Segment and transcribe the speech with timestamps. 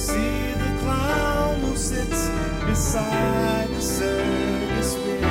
[0.00, 2.28] see the clown who sits
[2.66, 5.29] beside the circus ring.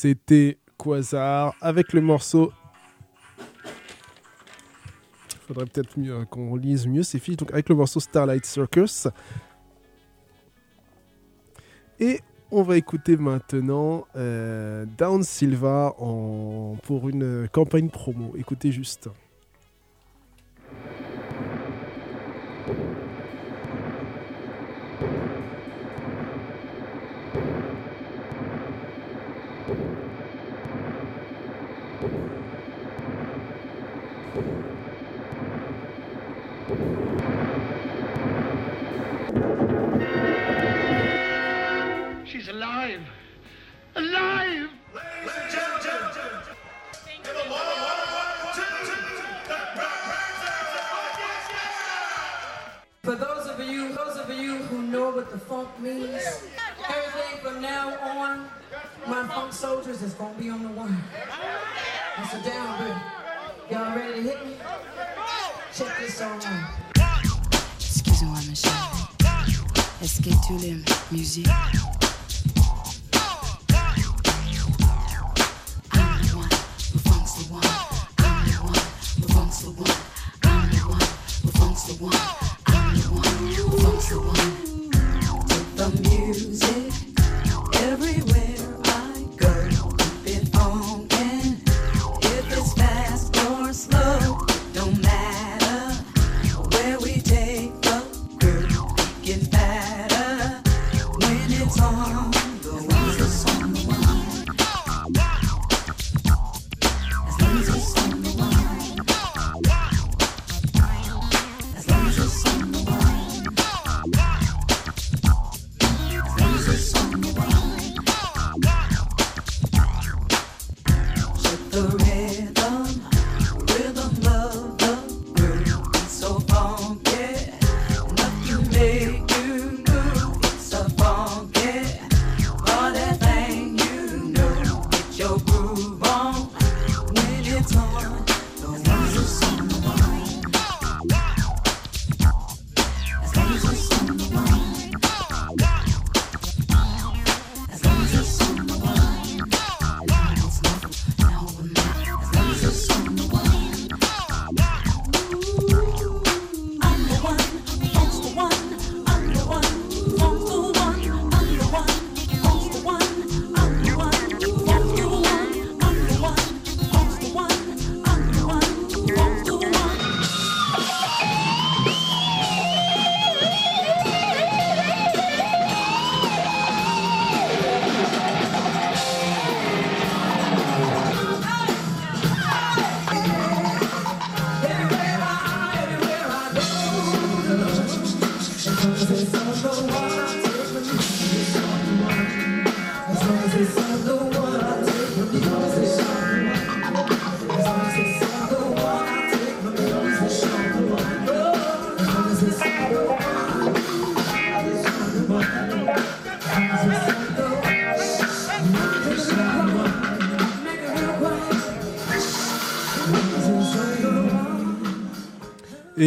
[0.00, 2.50] C'était Quasar avec le morceau.
[5.46, 7.36] Faudrait peut-être mieux qu'on lise mieux ces filles.
[7.36, 9.08] Donc avec le morceau Starlight Circus.
[11.98, 18.32] Et on va écouter maintenant euh, Down Silva pour une campagne promo.
[18.38, 19.10] Écoutez juste.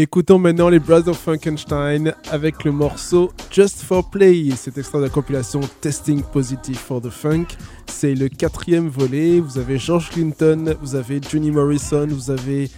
[0.03, 4.49] Écoutons maintenant les Brothers Frankenstein avec le morceau Just for Play.
[4.57, 7.45] C'est extrait de la compilation Testing Positive for the Funk.
[7.87, 9.39] C'est le quatrième volet.
[9.39, 12.69] Vous avez George Clinton, vous avez Johnny Morrison, vous avez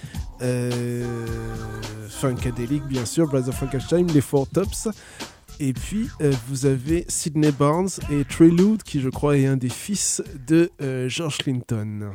[0.43, 1.25] euh,
[2.09, 4.87] Funkadelic, bien sûr, Brothers Frankenstein, les Four Tops.
[5.59, 9.57] Et puis, euh, vous avez Sidney Barnes et Trey Lude, qui je crois est un
[9.57, 12.11] des fils de euh, George Clinton.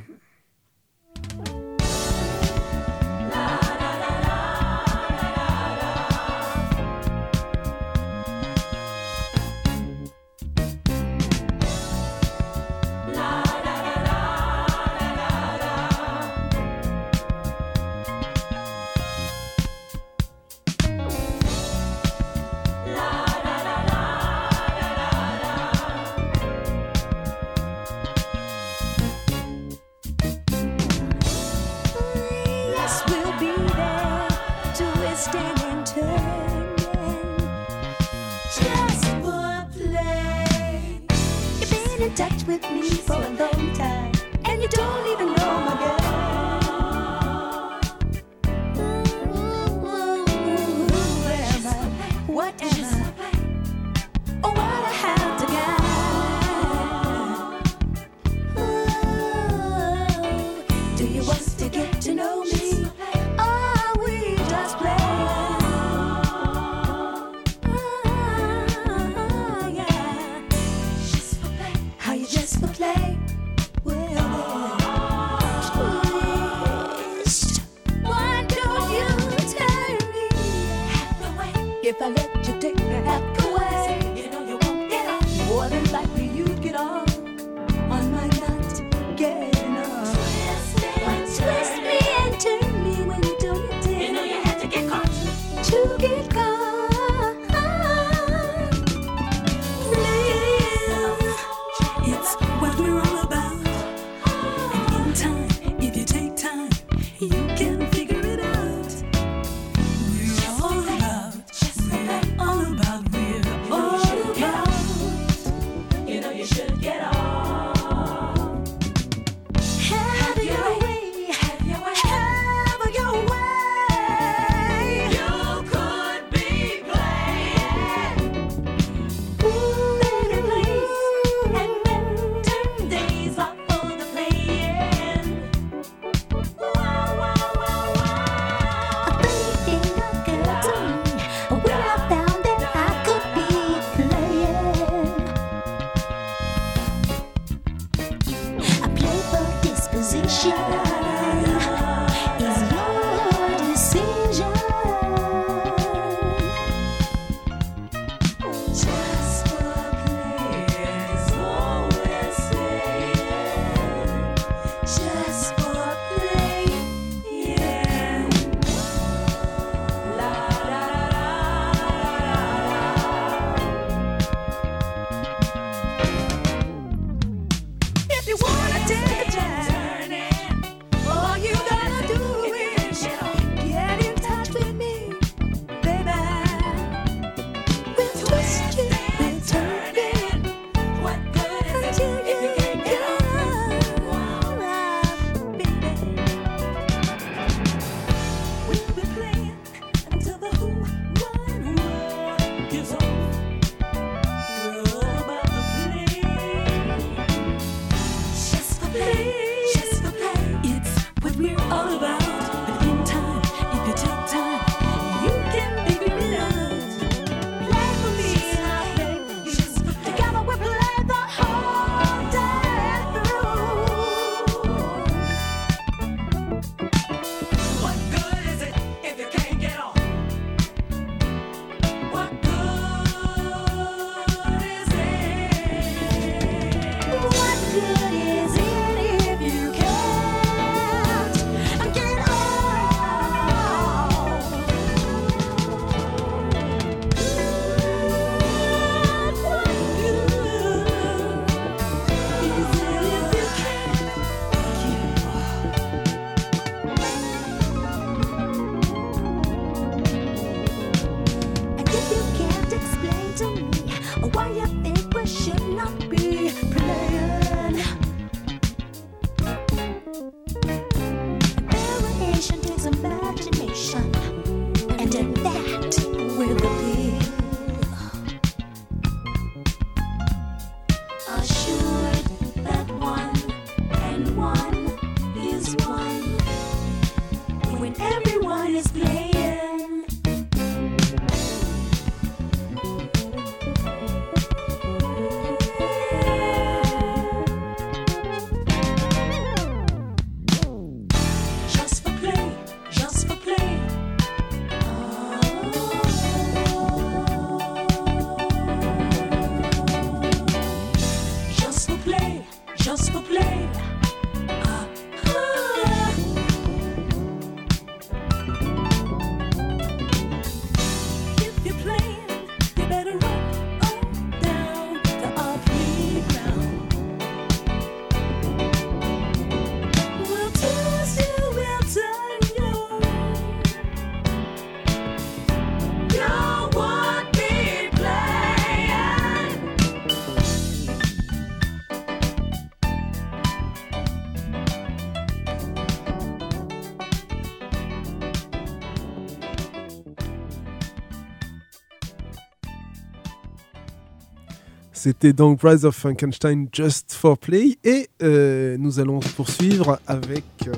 [355.02, 360.75] C'était donc Rise of Frankenstein Just for Play et euh, nous allons poursuivre avec euh,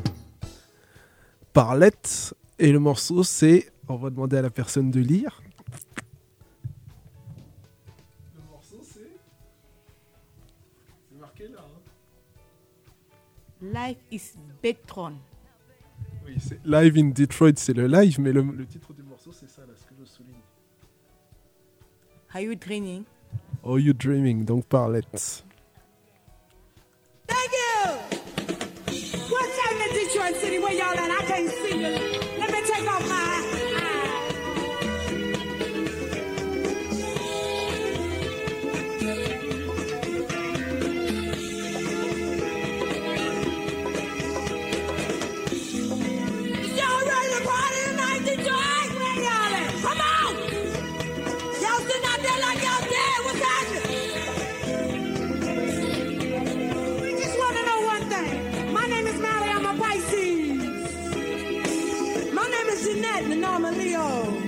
[1.52, 5.42] Parlette et le morceau c'est, on va demander à la personne de lire.
[8.36, 9.10] Le morceau c'est,
[11.08, 11.64] c'est marqué là.
[13.64, 13.88] Hein.
[13.88, 15.14] Life is Betron.
[16.24, 19.50] Oui, c'est Live in Detroit, c'est le live, mais le, le titre du morceau c'est
[19.50, 20.36] ça là, ce que je souligne.
[22.32, 23.02] Are you training?
[23.64, 25.44] Are You Dreaming, donc Parlette.
[27.28, 27.90] Thank you!
[29.30, 30.58] What's happening in Detroit City?
[30.58, 31.10] Where y'all at?
[31.10, 31.92] I can't see you.
[32.38, 33.51] Let me take off my
[63.30, 64.02] Anomalio.
[64.02, 64.41] Oh.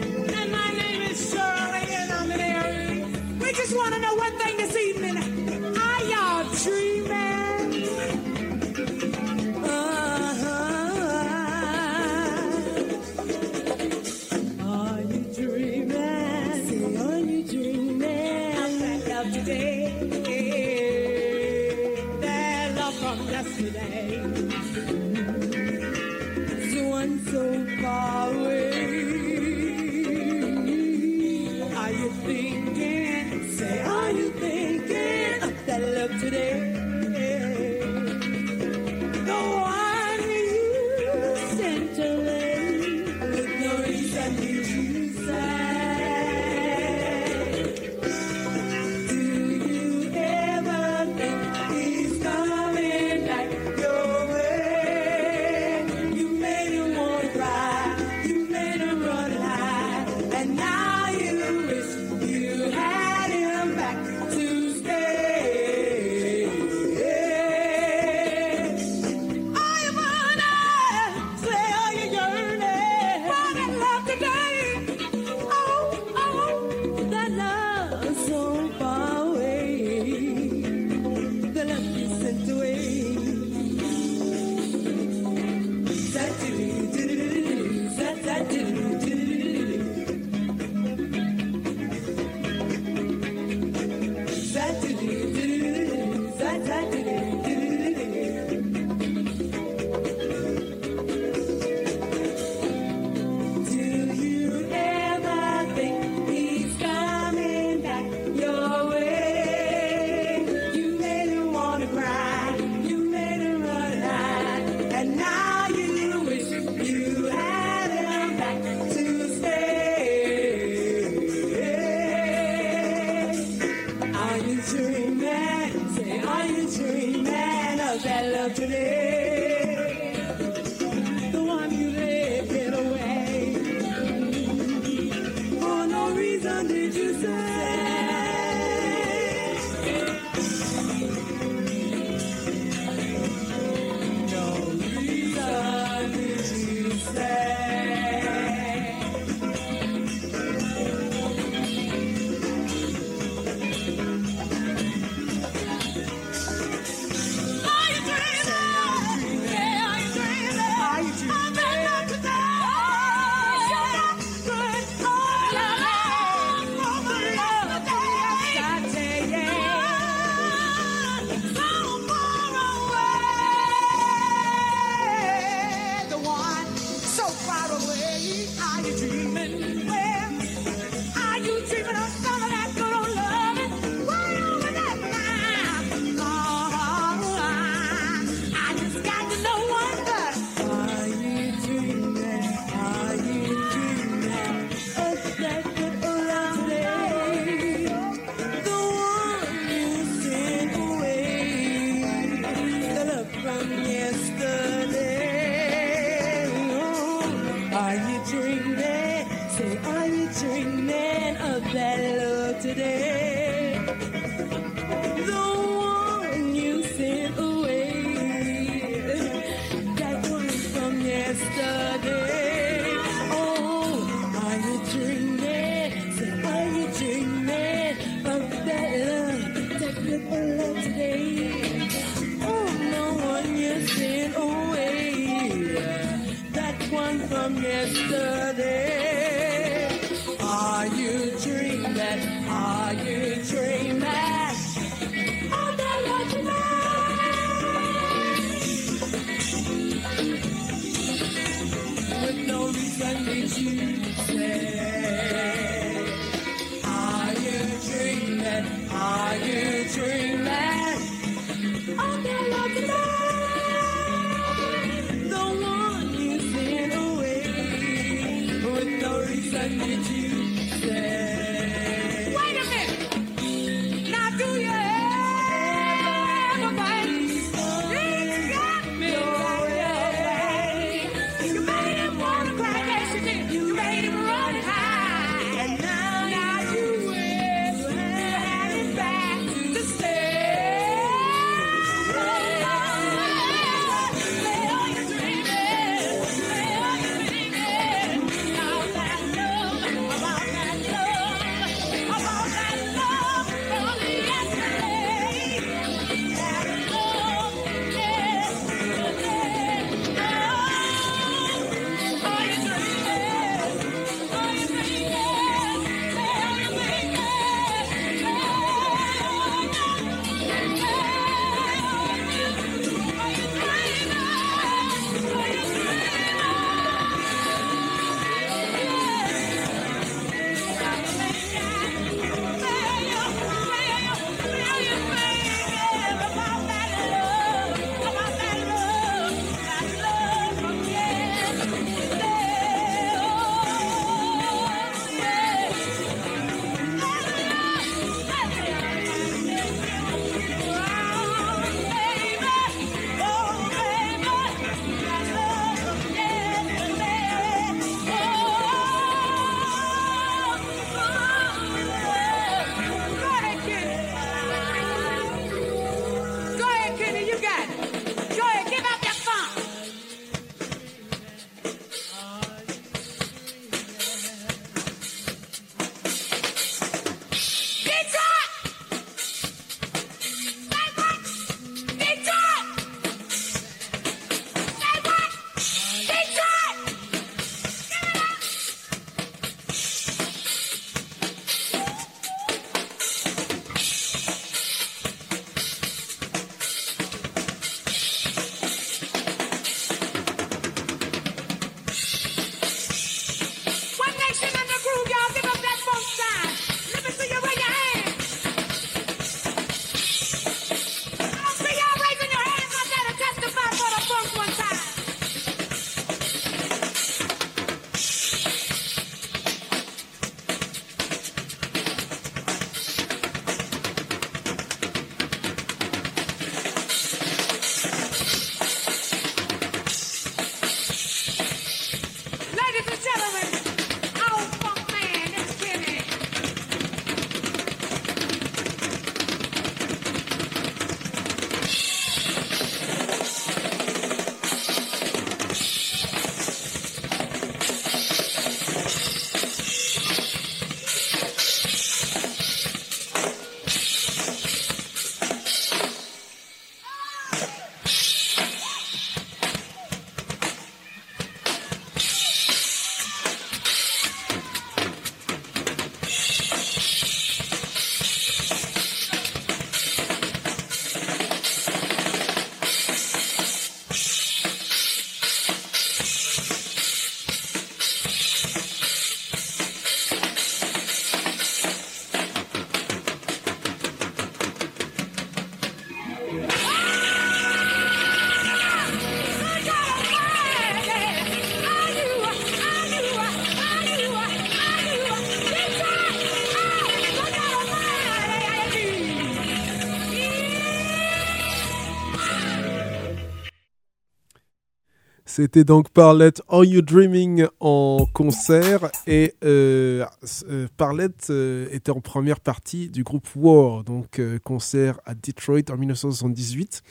[505.37, 510.07] C'était donc Parlette Are You Dreaming en concert et euh,
[510.49, 515.73] euh, Parlette euh, était en première partie du groupe War, donc euh, concert à Detroit
[515.73, 516.83] en 1978.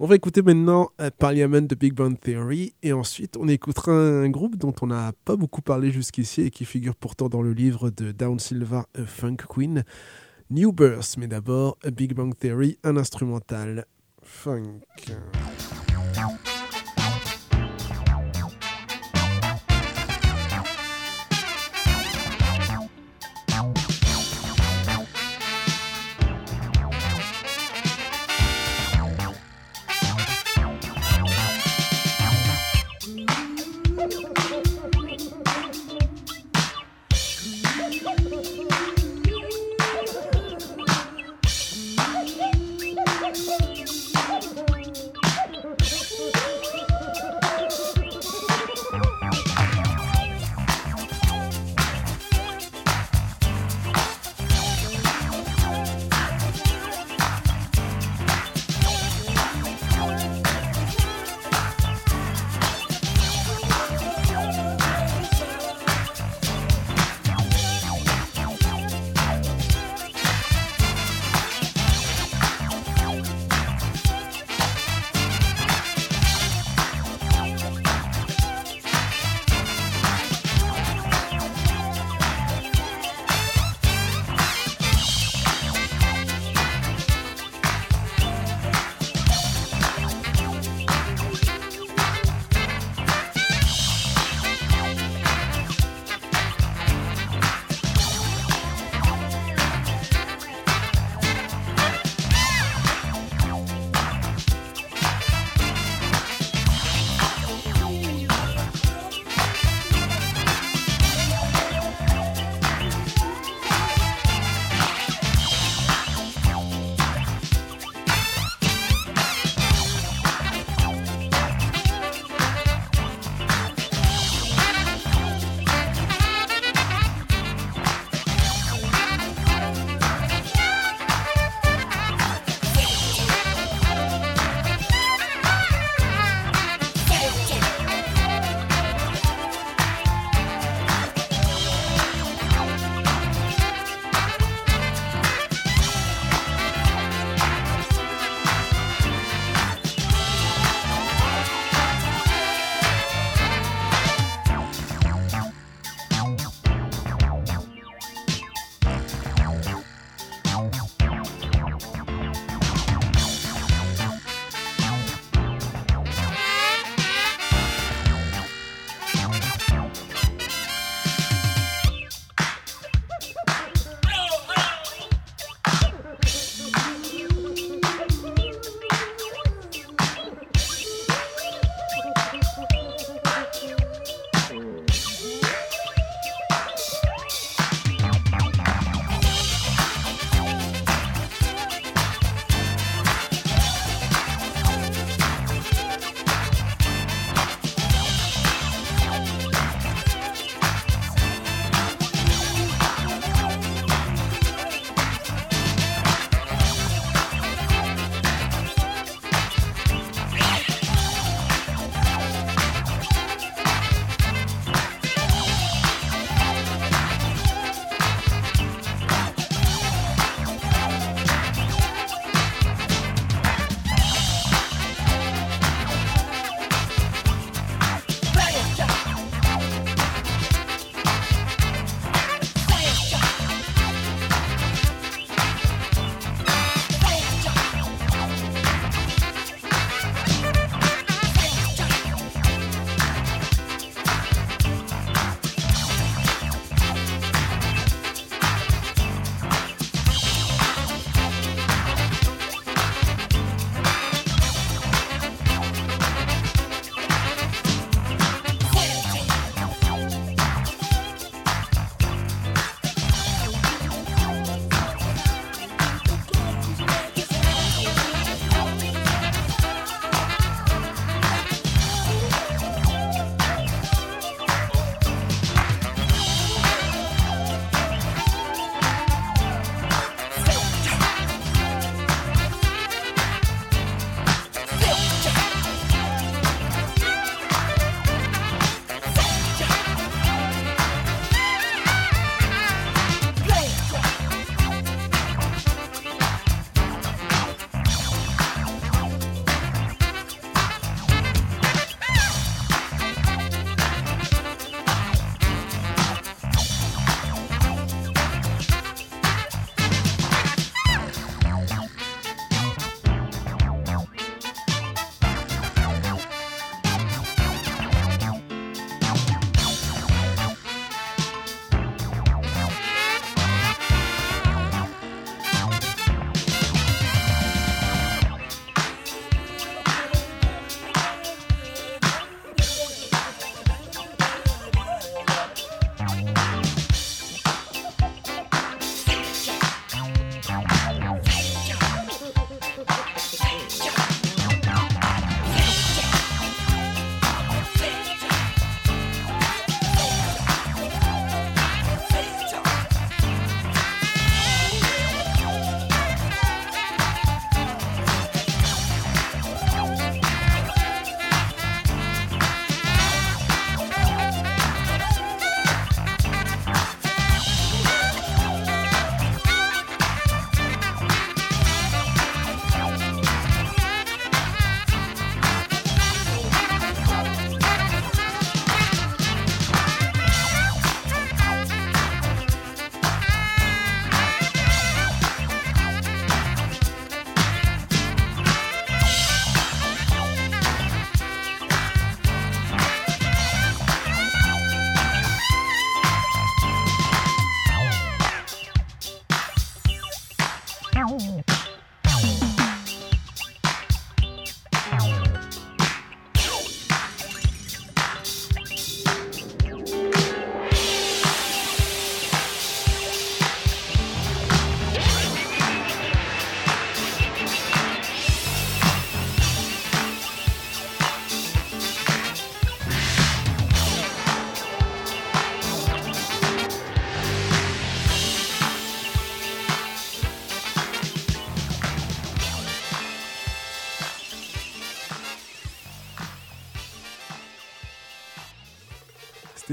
[0.00, 4.56] On va écouter maintenant Parliament de Big Bang Theory et ensuite on écoutera un groupe
[4.56, 8.12] dont on n'a pas beaucoup parlé jusqu'ici et qui figure pourtant dans le livre de
[8.12, 9.84] Down Silva, A Funk Queen,
[10.48, 11.16] New Birth.
[11.18, 13.84] Mais d'abord, Big Bang Theory, un instrumental
[14.22, 14.80] funk.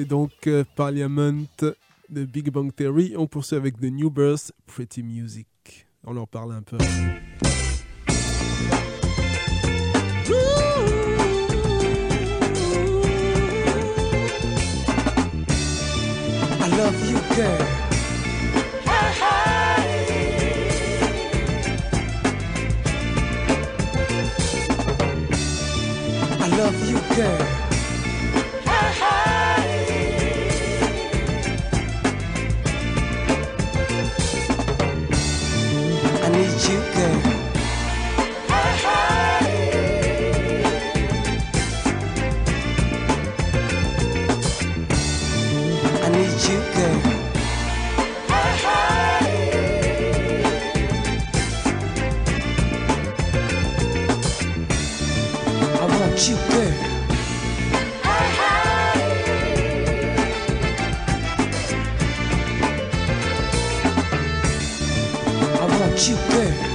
[0.02, 1.46] C'était donc euh, Parliament
[2.10, 3.14] de Big Bang Theory.
[3.18, 5.48] On poursuit avec The New Birth, Pretty Music.
[6.04, 6.78] On en parle un peu.
[6.78, 6.84] I
[16.78, 17.62] love you, girl.
[26.40, 27.51] I love you.
[56.02, 56.74] Want you, girl.
[65.60, 66.71] I want you, girl.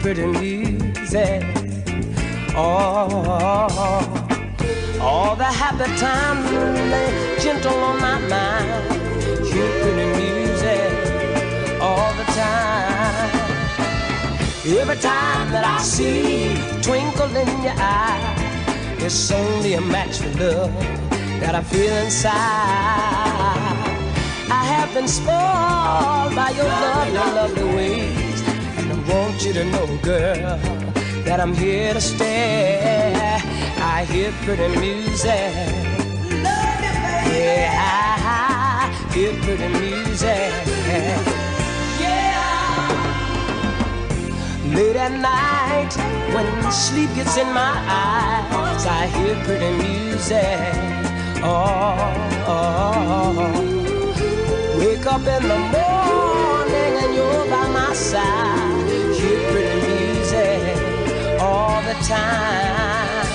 [0.00, 1.42] Pretty music.
[2.54, 3.18] Oh,
[5.00, 8.84] all the happy times gentle on my mind.
[9.54, 10.90] Your pretty music
[11.80, 13.46] all the time.
[14.66, 20.30] Every time that I see you twinkle in your eye, it's only a match for
[20.38, 20.72] love
[21.40, 22.32] that I feel inside.
[24.48, 28.15] I have been spoiled by your love, your lovely ways.
[29.36, 30.58] Want you to know, girl,
[31.26, 33.20] that I'm here to stay.
[33.76, 35.52] I hear pretty music.
[37.36, 37.68] Yeah,
[38.24, 40.52] I hear pretty music.
[42.00, 42.80] Yeah.
[44.74, 45.92] Late at night,
[46.34, 50.72] when sleep gets in my eyes, I hear pretty music.
[51.44, 51.98] Oh,
[52.48, 53.36] oh.
[53.36, 54.78] oh.
[54.78, 58.65] Wake up in the morning and you're by my side.
[59.16, 63.26] Hear pretty music all the time.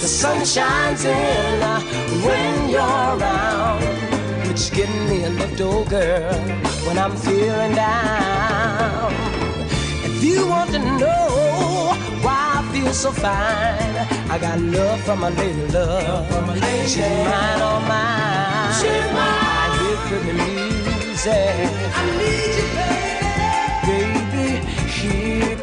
[0.00, 1.80] The sun shines in uh,
[2.24, 3.84] when you're around,
[4.48, 6.32] which gives me a lift, oh girl,
[6.86, 9.12] when I'm feeling down.
[10.08, 11.92] If you want to know
[12.24, 13.96] why I feel so fine,
[14.30, 16.26] I got love from my lady love.
[16.88, 18.72] She's mine, all mine.
[18.80, 19.42] She's mine.
[19.54, 21.68] I hear pretty music.
[21.94, 23.01] I need you, baby.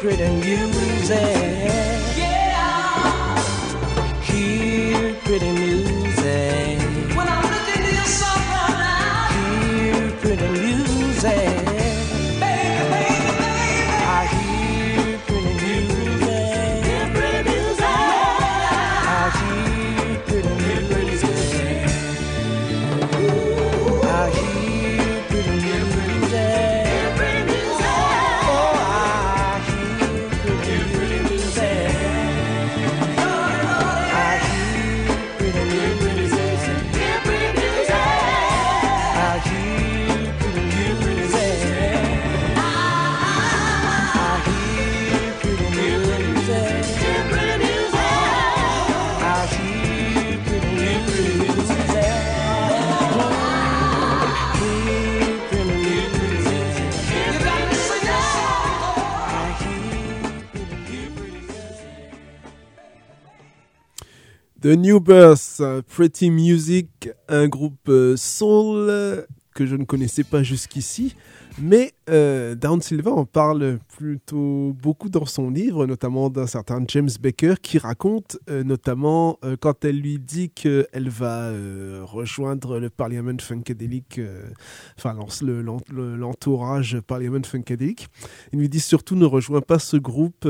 [0.00, 1.10] Pretty music.
[2.16, 3.42] Yeah.
[4.22, 5.89] Hear pretty music.
[64.70, 71.16] The New Birth, Pretty Music, un groupe euh, soul que je ne connaissais pas jusqu'ici.
[71.60, 77.10] Mais euh, Down Silva en parle plutôt beaucoup dans son livre, notamment d'un certain James
[77.20, 81.50] Baker qui raconte euh, notamment euh, quand elle lui dit qu'elle va
[82.04, 84.20] rejoindre le Parliament Funkadelic,
[84.96, 88.06] enfin l'en- le- l'entourage Parliament Funkadelic.
[88.52, 90.46] Il lui dit surtout ne rejoins pas ce groupe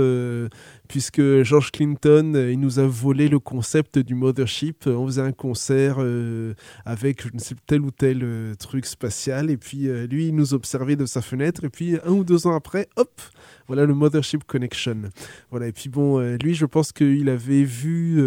[0.91, 4.89] puisque George Clinton, euh, il nous a volé le concept du mothership.
[4.89, 7.23] On faisait un concert euh, avec
[7.69, 11.63] tel ou tel euh, truc spatial et puis lui il nous observait de sa fenêtre
[11.63, 13.21] et puis un ou deux ans après, hop,
[13.69, 15.03] voilà le mothership connection.
[15.51, 18.19] Voilà et puis bon, lui je pense qu'il avait vu,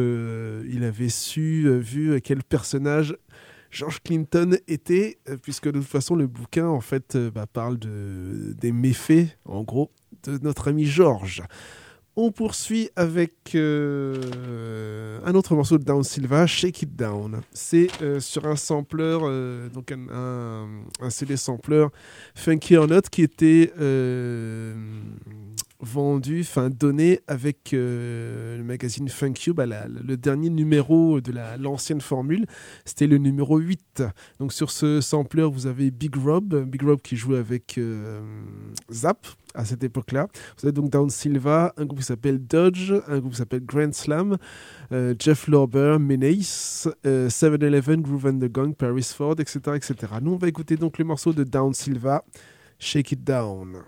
[0.69, 3.17] il avait su, vu quel personnage
[3.71, 8.71] George Clinton était, puisque de toute façon le bouquin en fait bah, parle de, des
[8.71, 9.91] méfaits, en gros,
[10.23, 11.43] de notre ami George.
[12.15, 17.41] On poursuit avec euh, un autre morceau de Down Silva, Shake It Down.
[17.53, 20.67] C'est euh, sur un sampler, euh, donc un,
[21.01, 21.87] un, CD sampler
[22.35, 23.73] Funky or Not qui était
[25.79, 31.57] vendu, enfin donné avec le magazine Funk You, bah, la- le dernier numéro de la-
[31.57, 32.45] l'ancienne formule,
[32.85, 34.03] c'était le numéro 8.
[34.39, 37.79] Donc sur ce sampler, vous avez Big Rob, Big Rob qui jouait avec
[38.91, 40.27] Zap à cette époque-là.
[40.57, 43.93] Vous avez donc Down Silva, un groupe qui s'appelle Dodge, un groupe qui s'appelle Grand
[43.93, 44.37] Slam,
[44.91, 49.95] euh, Jeff Lorber, Menace, euh, 7-Eleven, Groove and the Gang, Paris Ford, etc., etc.
[50.21, 52.23] Nous, on va écouter donc le morceau de Down Silva,
[52.79, 53.83] Shake It Down.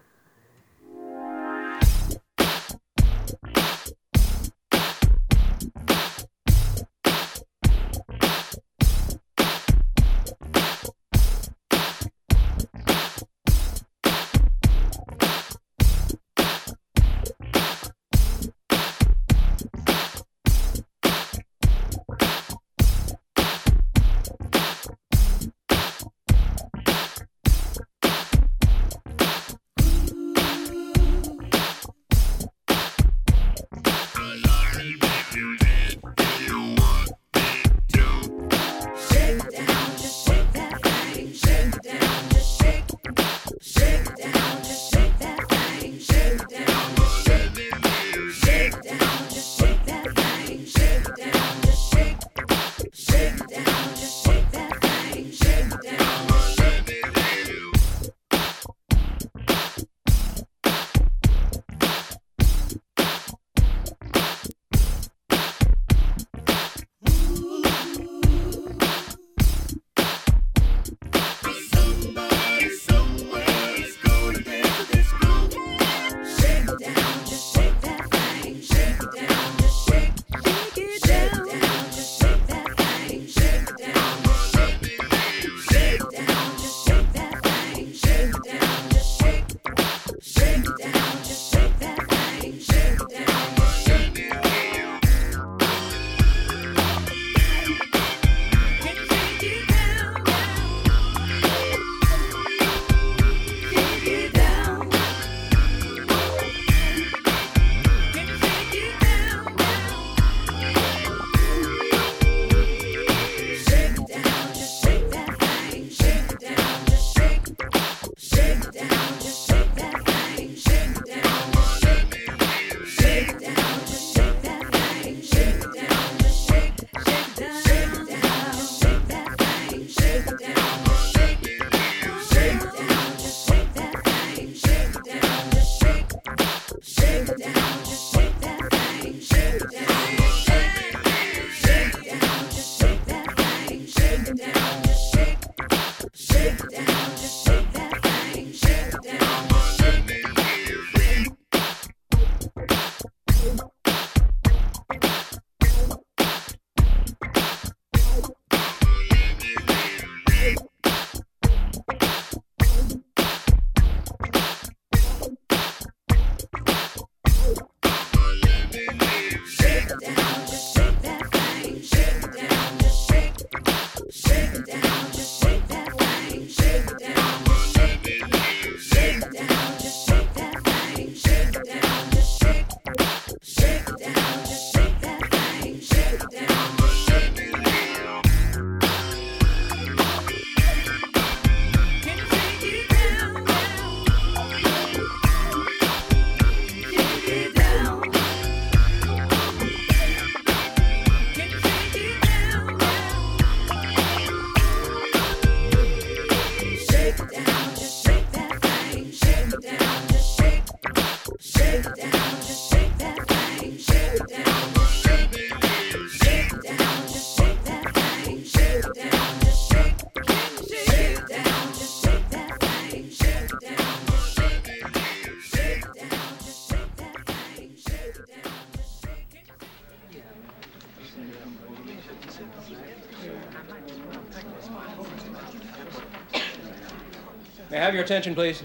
[238.06, 238.62] attention, please.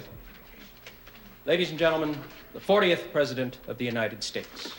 [1.47, 2.15] Ladies and gentlemen,
[2.53, 4.75] the 40th President of the United States.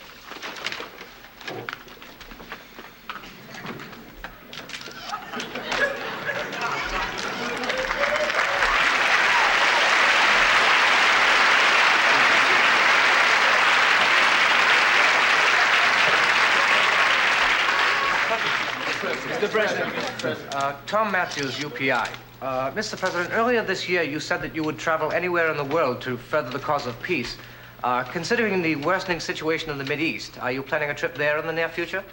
[19.31, 19.49] Mr.
[19.49, 22.07] President, Uh, Tom Matthews, UPI.
[22.41, 22.97] Uh, Mr.
[22.97, 26.17] President, earlier this year you said that you would travel anywhere in the world to
[26.17, 27.37] further the cause of peace.
[27.83, 31.45] Uh, considering the worsening situation in the Mideast, are you planning a trip there in
[31.45, 32.03] the near future?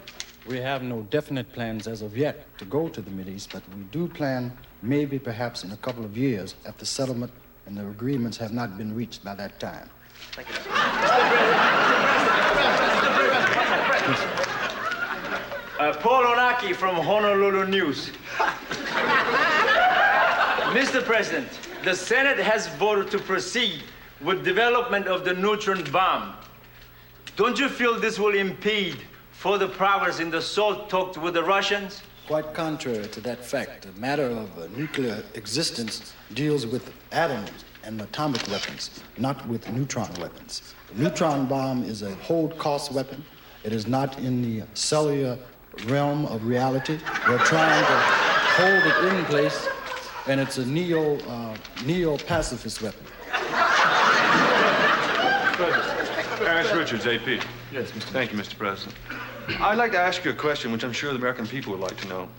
[0.45, 3.83] We have no definite plans as of yet to go to the Mideast, but we
[3.85, 7.31] do plan maybe perhaps in a couple of years if the settlement
[7.65, 9.89] and the agreements have not been reached by that time.
[10.33, 10.55] Thank you.
[15.79, 18.11] Uh, Paul Onaki from Honolulu News.
[20.69, 21.03] Mr.
[21.03, 21.47] President,
[21.83, 23.81] the Senate has voted to proceed
[24.21, 26.35] with development of the neutron bomb.
[27.35, 28.97] Don't you feel this will impede
[29.31, 32.03] further progress in the SALT talks with the Russians?
[32.27, 38.47] Quite contrary to that fact, the matter of nuclear existence deals with atoms and atomic
[38.47, 40.75] weapons, not with neutron weapons.
[40.93, 43.25] The neutron bomb is a hold cost weapon.
[43.63, 45.39] It is not in the cellular
[45.87, 46.99] realm of reality.
[47.27, 47.99] We're trying to
[48.59, 49.67] hold it in place,
[50.29, 53.03] and it's a neo uh, neo pacifist weapon.
[56.37, 57.43] Harris Richards, AP.
[57.71, 58.03] Yes, Mr.
[58.11, 58.55] Thank you, Mr.
[58.55, 58.95] President.
[59.59, 61.97] I'd like to ask you a question which I'm sure the American people would like
[61.97, 62.29] to know.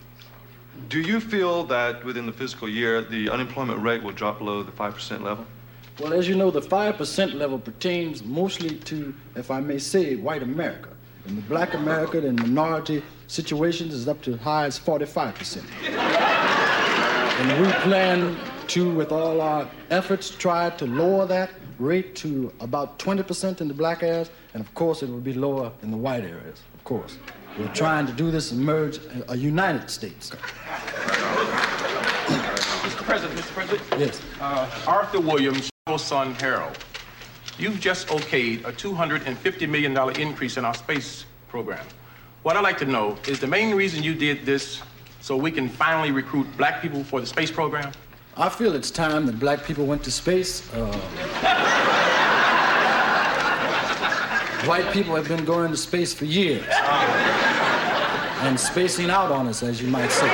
[0.88, 4.72] Do you feel that within the fiscal year the unemployment rate will drop below the
[4.72, 5.44] 5% level?
[5.98, 10.42] Well, as you know, the 5% level pertains mostly to, if I may say, white
[10.42, 10.90] America.
[11.26, 16.59] In the black America, the minority situations is up to as high as 45%.
[17.40, 18.36] And we plan
[18.66, 23.72] to, with all our efforts, try to lower that rate to about 20% in the
[23.72, 27.16] black areas, and of course it will be lower in the white areas, of course.
[27.58, 30.30] We're trying to do this and merge a, a United States.
[32.82, 33.02] Mr.
[33.04, 33.52] President, Mr.
[33.54, 33.88] President.
[33.98, 34.20] Yes.
[34.38, 36.78] Uh, Arthur Williams, son Harold.
[37.58, 41.86] You've just okayed a $250 million increase in our space program.
[42.42, 44.82] What I'd like to know is the main reason you did this
[45.20, 47.92] so we can finally recruit black people for the space program?
[48.36, 50.72] I feel it's time that black people went to space.
[50.72, 50.96] Uh,
[54.66, 56.64] white people have been going to space for years
[58.42, 60.28] and spacing out on us, as you might say.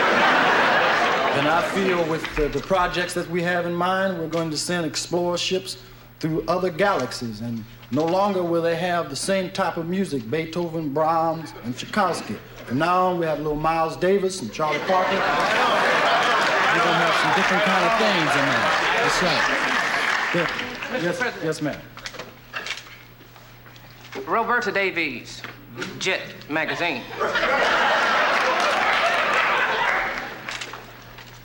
[1.36, 4.56] And I feel with the, the projects that we have in mind, we're going to
[4.56, 5.76] send explorer ships
[6.20, 7.40] through other galaxies.
[7.40, 12.36] And no longer will they have the same type of music Beethoven, Brahms, and Tchaikovsky.
[12.66, 15.12] From now on, we have little Miles Davis and Charlie Parker.
[15.12, 18.66] We're going to have some different kind of things in there.
[19.04, 21.00] That's right.
[21.00, 21.80] Yes, yes, ma'am.
[24.26, 25.42] Roberta Davies,
[26.00, 27.02] Jet Magazine.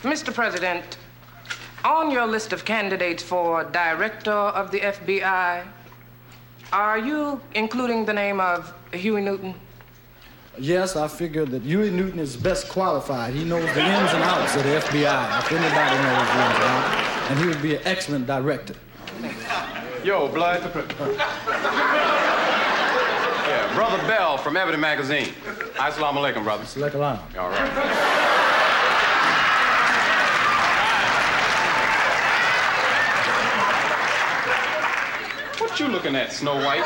[0.01, 0.33] Mr.
[0.33, 0.97] President,
[1.85, 5.67] on your list of candidates for director of the FBI,
[6.73, 9.53] are you including the name of Huey Newton?
[10.59, 13.33] Yes, I figure that Huey Newton is best qualified.
[13.33, 16.63] He knows the ins and outs of the FBI, if anybody knows the ins and
[16.63, 17.29] outs.
[17.31, 18.75] And he would be an excellent director.
[20.03, 20.61] Yo, Blood.
[23.47, 25.27] yeah, Brother Bell from Ebony Magazine.
[25.75, 26.65] Assalamu alaikum, brother.
[26.65, 27.19] Select a line.
[27.37, 28.41] All right.
[35.59, 36.83] What you looking at, Snow White?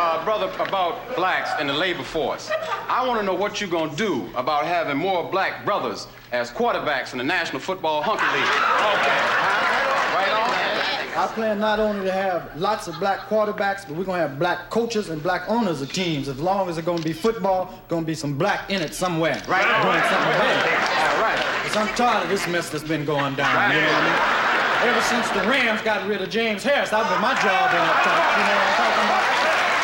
[0.00, 2.48] Uh, brother, about blacks in the labor force.
[2.88, 6.52] I want to know what you're going to do about having more black brothers as
[6.52, 8.46] quarterbacks in the National Football Hunky League.
[8.94, 9.18] Okay.
[10.14, 10.48] Right on?
[11.18, 14.38] I plan not only to have lots of black quarterbacks, but we're going to have
[14.38, 16.28] black coaches and black owners of teams.
[16.28, 18.94] As long as it's going to be football, going to be some black in it
[18.94, 19.42] somewhere.
[19.48, 19.82] Right on.
[19.82, 20.78] Doing something big.
[21.10, 21.42] All right.
[21.64, 23.52] Because I'm tired of this mess that's been going down.
[23.52, 23.74] Right.
[23.74, 24.94] You know what I mean?
[24.94, 27.98] Ever since the Rams got rid of James Harris, I've been my job been up
[28.06, 28.38] top.
[28.38, 29.37] You know what I'm talking about?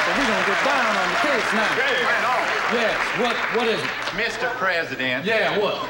[0.05, 1.73] So we're going to get down on the case now.
[1.81, 2.45] Right on.
[2.77, 2.97] Yes.
[3.19, 3.87] What, what is it?
[4.21, 4.53] Mr.
[4.57, 5.25] President.
[5.25, 5.89] Yeah, what?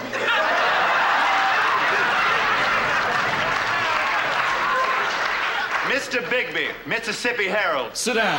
[5.90, 6.22] Mr.
[6.30, 7.96] Bigby, Mississippi Herald.
[7.96, 8.38] Sit down.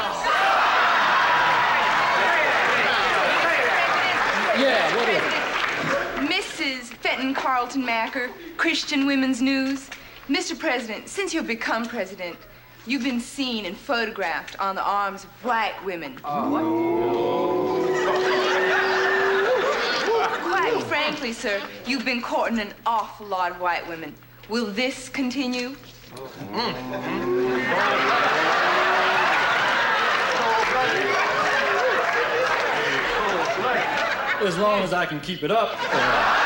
[4.58, 6.32] Yeah, what is it?
[6.32, 6.96] Mrs.
[7.00, 9.90] Fenton Carlton Macker, Christian Women's News.
[10.30, 10.58] Mr.
[10.58, 12.38] President, since you've become president,
[12.88, 16.18] you've been seen and photographed on the arms of white women.
[16.24, 17.82] Oh.
[20.44, 24.14] Quite frankly, sir, you've been courting an awful lot of white women.
[24.50, 25.76] Will this continue?
[34.42, 35.76] As long as I can keep it up.
[35.82, 36.46] uh,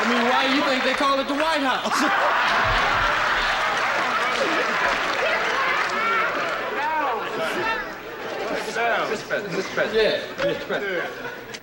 [0.00, 1.98] I mean, why do you think they call it the White House?
[9.10, 9.26] Mr.
[9.26, 9.74] President, Mr.
[9.74, 10.22] President.
[10.38, 10.44] Yeah.
[10.44, 10.60] Mr.
[10.60, 11.10] President.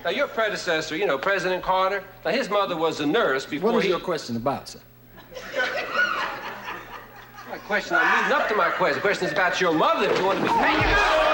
[0.04, 3.78] Now, your predecessor, you know, President Carter, now his mother was a nurse before What
[3.78, 3.88] is he...
[3.88, 4.80] your question about, sir?
[7.50, 8.96] My question, I'm leading up to my question.
[8.96, 11.26] The question is about your mother, if you want to be...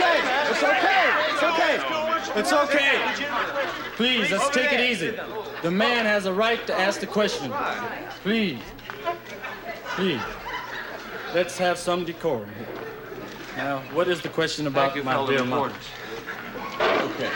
[0.00, 0.20] Okay,
[0.50, 1.10] it's okay.
[1.32, 1.74] It's okay.
[2.40, 2.98] It's okay.
[3.96, 5.14] Please, let's take it easy.
[5.62, 7.52] The man has a right to ask the question.
[8.22, 8.58] Please.
[9.96, 10.22] Please.
[11.34, 12.66] Let's have some decorum here.
[13.58, 15.74] Now, what is the question about you my dear the mother?
[16.80, 17.30] Okay.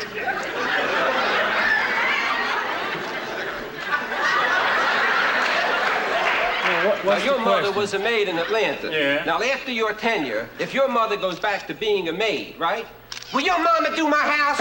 [6.64, 8.90] Now, what- Now, your mother was a maid in Atlanta.
[8.90, 9.24] Yeah.
[9.24, 12.86] Now, after your tenure, if your mother goes back to being a maid, right?
[13.34, 14.60] Will your mama do my house?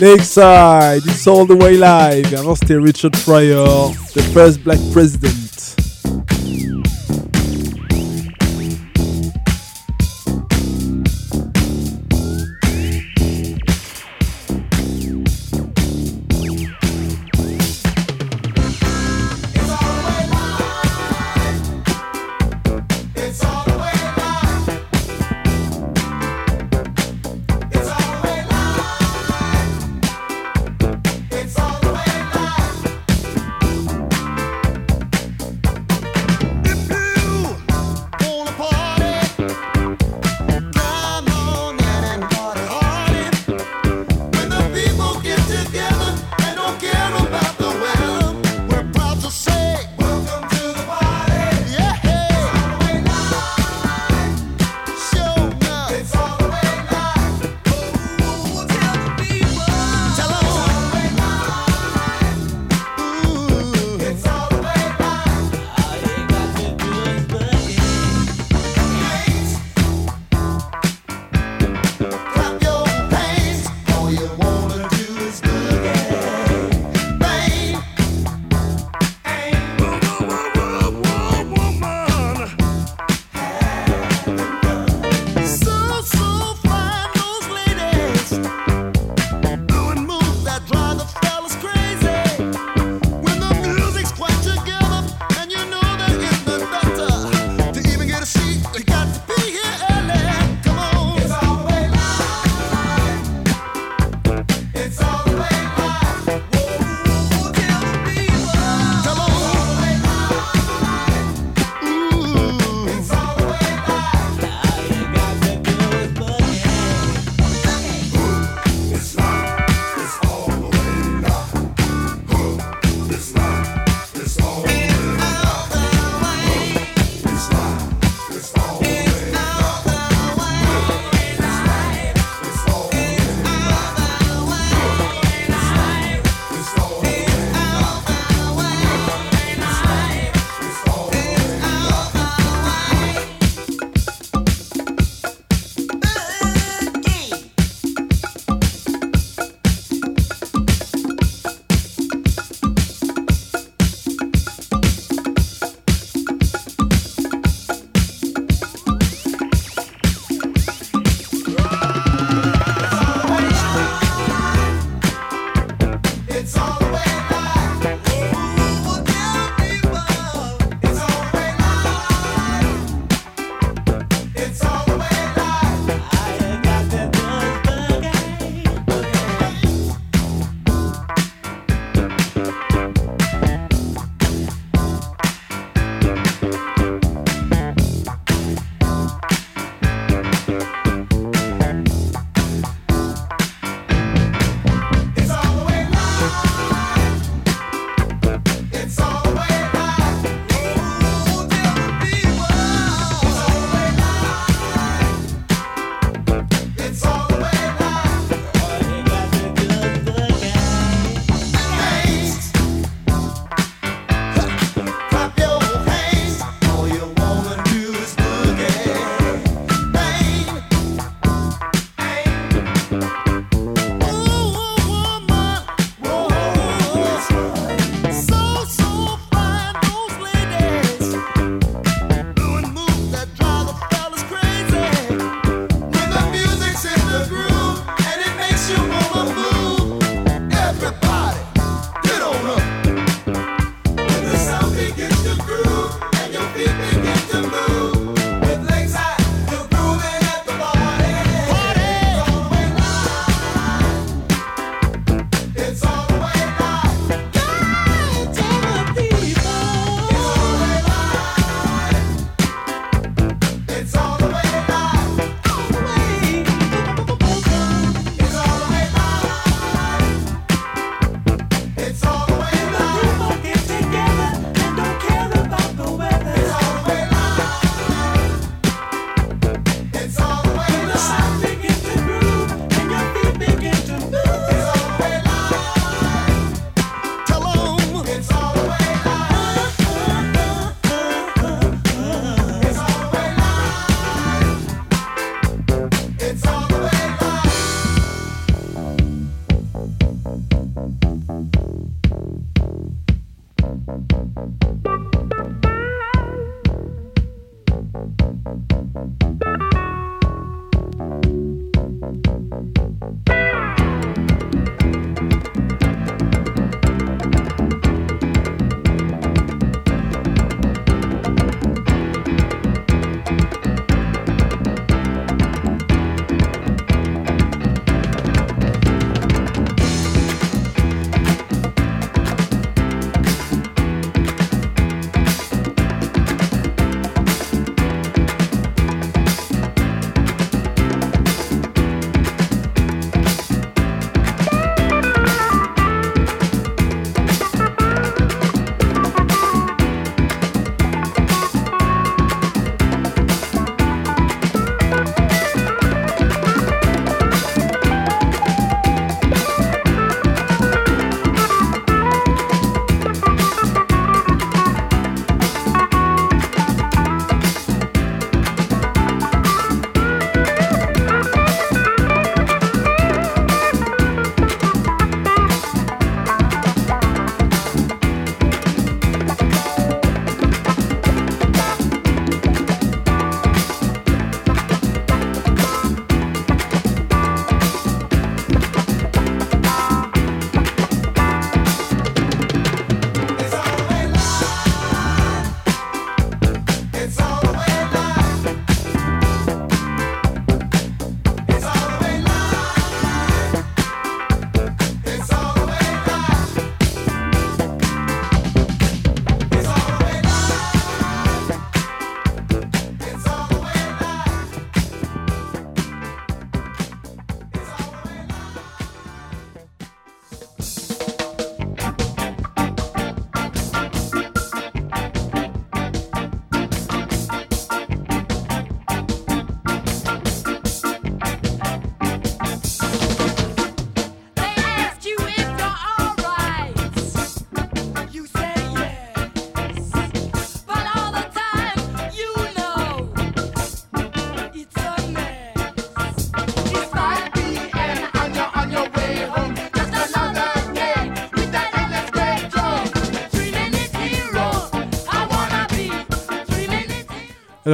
[0.00, 2.26] Lakeside, it's all the way live.
[2.56, 5.53] C'était Richard Pryor, the first black president.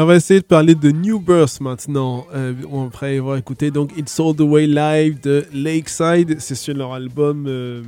[0.02, 2.26] On va essayer de parler de New Birth maintenant.
[2.34, 6.36] Euh, on- après avoir écouté donc It's All the Way Live de Lakeside.
[6.40, 7.46] C'est sur leur album.
[7.46, 7.82] euh,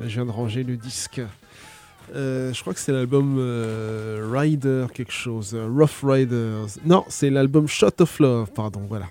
[0.00, 1.20] je viens de ranger le disque.
[2.14, 5.52] Euh, je crois que c'est l'album euh, Rider quelque chose.
[5.54, 6.66] euh, Rough Riders.
[6.84, 9.06] Non, c'est l'album Shot of Love, pardon, voilà.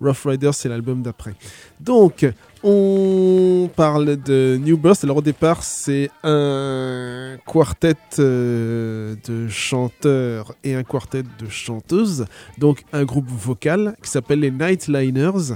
[0.00, 1.34] Rough Riders, c'est l'album d'après.
[1.80, 2.26] Donc,
[2.62, 5.04] on parle de New Burst.
[5.04, 12.26] Alors, au départ, c'est un quartet de chanteurs et un quartet de chanteuses.
[12.58, 15.54] Donc, un groupe vocal qui s'appelle les Nightliners.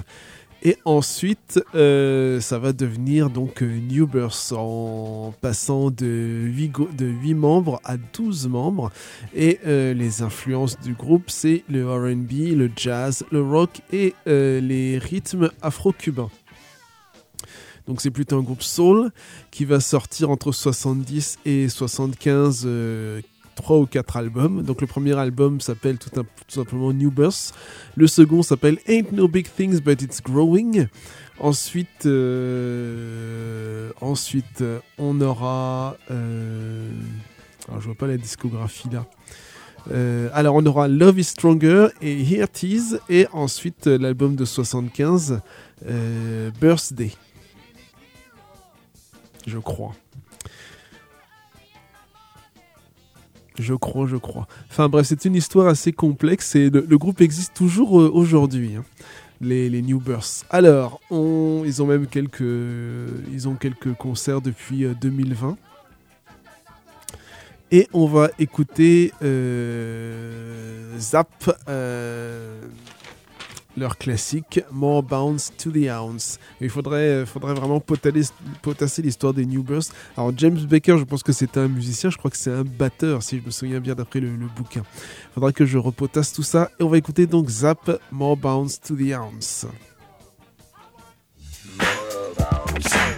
[0.62, 4.06] Et ensuite, euh, ça va devenir donc euh,
[4.52, 8.90] en passant de 8, de 8 membres à 12 membres.
[9.34, 14.60] Et euh, les influences du groupe, c'est le RB, le jazz, le rock et euh,
[14.60, 16.30] les rythmes afro-cubains.
[17.86, 19.12] Donc c'est plutôt un groupe soul
[19.50, 23.20] qui va sortir entre 70 et 75 euh,
[23.56, 24.62] trois ou quatre albums.
[24.62, 26.10] Donc le premier album s'appelle tout,
[26.46, 27.52] simplement New Birth.
[27.96, 30.86] Le second s'appelle Ain't No Big Things But It's Growing.
[31.40, 35.96] Ensuite, euh, ensuite euh, on aura...
[36.10, 36.90] euh,
[37.68, 39.06] alors je vois pas la discographie là.
[40.32, 42.96] Alors on aura Love is Stronger et Here It Is.
[43.08, 45.40] Et ensuite l'album de 75,
[45.88, 47.12] euh, Birthday.
[49.46, 49.94] Je crois.
[53.58, 54.46] Je crois, je crois.
[54.70, 58.76] Enfin bref, c'est une histoire assez complexe et le, groupe existe toujours euh, aujourd'hui.
[58.76, 58.84] hein,
[59.40, 60.44] Les, les New Births.
[60.50, 62.40] Alors, ils ont même quelques,
[63.32, 65.56] ils ont quelques concerts depuis euh, 2020.
[67.72, 71.28] Et on va écouter euh, Zap,
[71.68, 72.60] euh,
[73.76, 76.38] leur classique More Bounce to the Ounce.
[76.60, 79.94] Il faudrait, faudrait vraiment potasser l'histoire des New Bursts.
[80.16, 83.22] Alors James Baker, je pense que c'est un musicien, je crois que c'est un batteur,
[83.22, 84.82] si je me souviens bien d'après le, bouquin.
[85.30, 86.70] Il faudra que je repotasse tout ça.
[86.80, 89.66] Et on va écouter donc Zap, More Bounce to the Ounce.
[92.78, 93.15] You.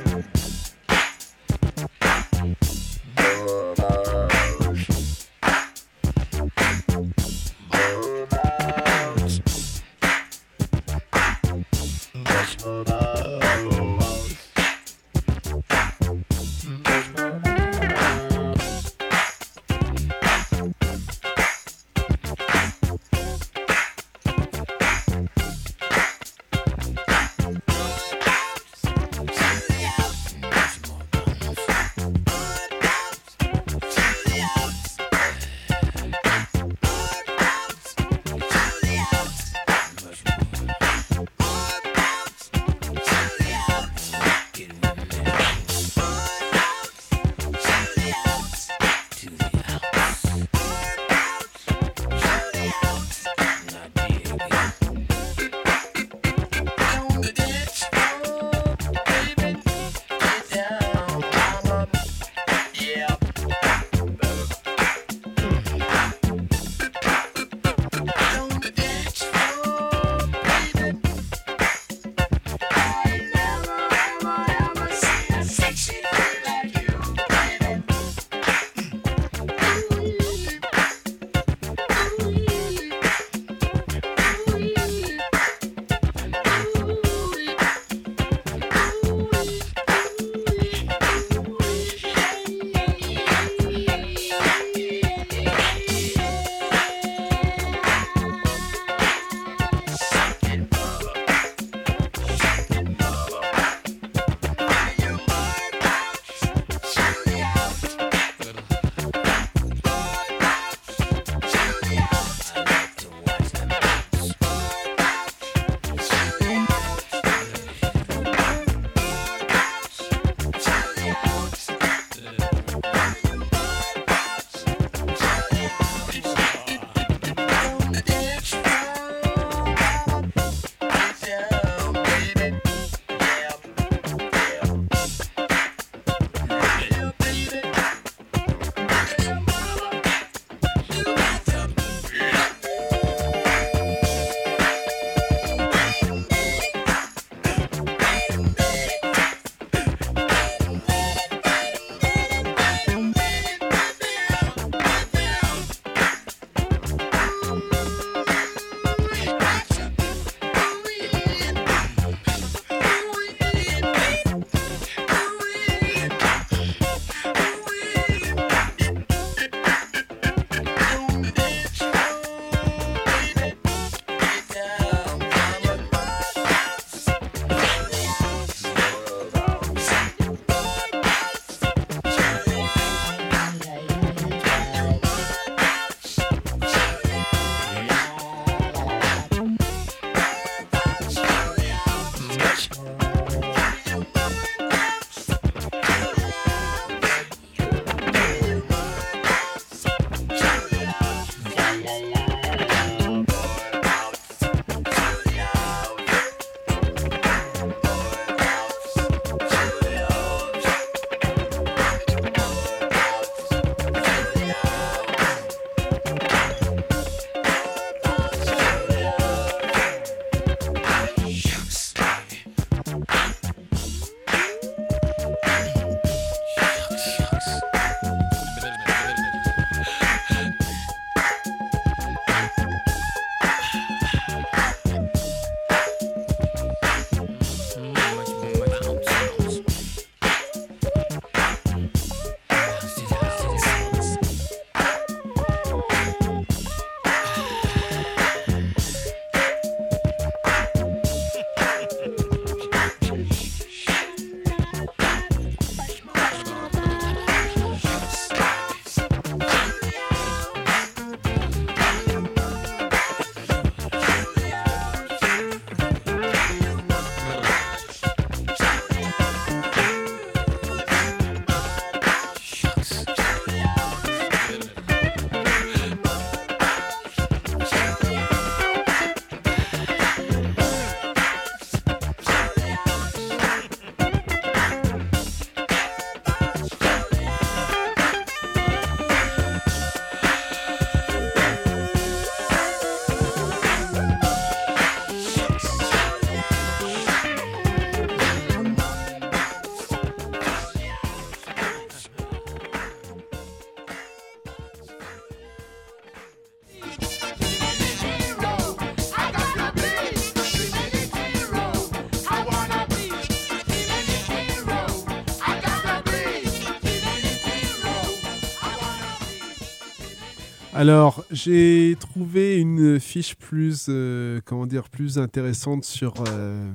[320.90, 326.66] Alors, j'ai trouvé une fiche plus, euh, comment dire, plus intéressante sur euh,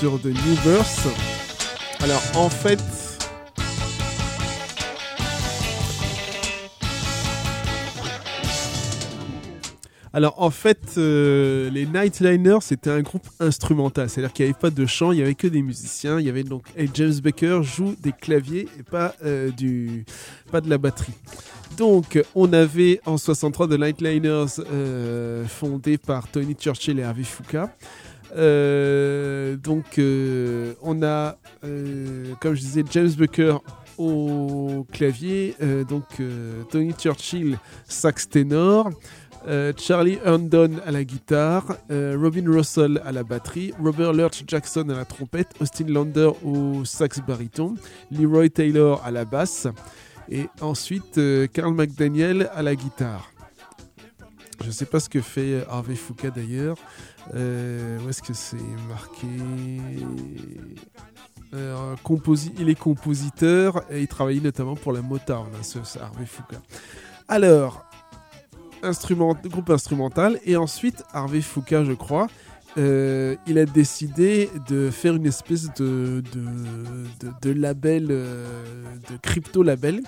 [0.00, 1.06] sur The New Birth.
[2.00, 2.82] Alors, en fait,
[10.16, 14.70] Alors en fait, euh, les Nightliners c'était un groupe instrumental, c'est-à-dire qu'il n'y avait pas
[14.70, 16.18] de chant, il n'y avait que des musiciens.
[16.18, 20.06] Il y avait donc et James Baker joue des claviers et pas euh, du,
[20.50, 21.12] pas de la batterie.
[21.76, 27.68] Donc on avait en 63 The Nightliners euh, fondé par Tony Churchill et Harvey Fuqua.
[28.38, 30.00] Euh, donc
[30.80, 31.36] on a,
[32.40, 33.58] comme je disais, James Baker
[33.98, 35.54] au clavier,
[35.90, 36.04] donc
[36.70, 38.88] Tony Churchill sax ténor.
[39.46, 44.88] Euh, Charlie Herndon à la guitare, euh, Robin Russell à la batterie, Robert Lurch Jackson
[44.88, 47.76] à la trompette, Austin Lander au sax baryton,
[48.10, 49.68] Leroy Taylor à la basse
[50.28, 53.30] et ensuite euh, Carl McDaniel à la guitare.
[54.62, 56.76] Je ne sais pas ce que fait Harvey Fuqua d'ailleurs.
[57.34, 58.56] Euh, où est-ce que c'est
[58.88, 59.26] marqué?
[61.54, 61.94] Euh,
[62.58, 66.58] Il est compositeur et il travaillait notamment pour la Motown, hein, ce, Harvey Fuqua.
[67.28, 67.85] Alors,
[69.48, 70.38] groupe instrumental.
[70.44, 72.28] Et ensuite, Harvey Fuqua, je crois,
[72.78, 76.22] euh, il a décidé de faire une espèce de,
[77.40, 78.46] de, label, euh,
[79.10, 80.02] de crypto-label,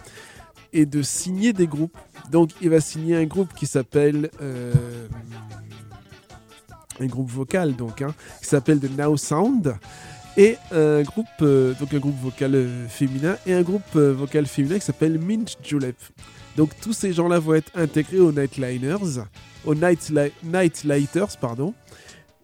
[0.73, 1.97] et de signer des groupes.
[2.31, 4.31] Donc, il va signer un groupe qui s'appelle.
[4.43, 4.73] euh,
[7.01, 8.13] un groupe vocal, donc, hein,
[8.43, 9.77] qui s'appelle The Now Sound.
[10.37, 15.19] Et un groupe, donc un groupe vocal féminin, et un groupe vocal féminin qui s'appelle
[15.19, 15.97] Minch Julep.
[16.59, 19.23] Donc tous ces gens-là vont être intégrés aux Nightliners,
[19.65, 21.73] aux Nightlighters, pardon.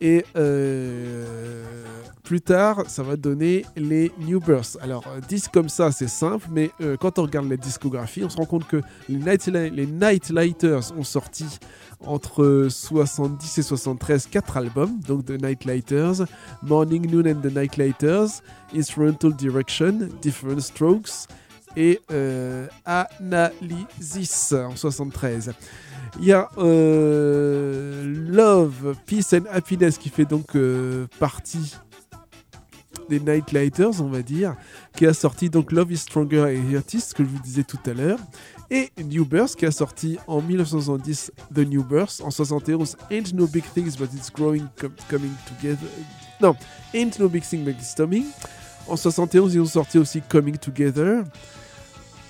[0.01, 1.75] Et euh,
[2.23, 4.77] plus tard, ça va donner les New Births.
[4.81, 8.29] Alors, euh, disques comme ça, c'est simple, mais euh, quand on regarde la discographie, on
[8.29, 11.47] se rend compte que les, Nightli- les Nightlighters ont sorti
[12.07, 16.25] entre 70 et 73 quatre albums, donc The Nightlighters,
[16.63, 18.43] Morning, Noon and the Nightlighters,
[18.77, 21.27] Instrumental Direction, Different Strokes
[21.77, 25.53] et euh, Analysis en 73.
[26.21, 31.75] Il y a euh, Love, Peace and Happiness qui fait donc euh, partie
[33.09, 34.55] des Nightlighters, on va dire,
[34.97, 37.93] qui a sorti donc Love is Stronger et Artist, que je vous disais tout à
[37.93, 38.19] l'heure,
[38.71, 43.47] et New Birth qui a sorti en 1970 The New Birth, en 71 Ain't No
[43.47, 45.87] Big Things But It's Growing Com- Coming Together.
[46.41, 46.57] Non,
[46.95, 48.25] Ain't No Big Thing But It's Coming.
[48.87, 51.25] En 71 ils ont sorti aussi Coming Together.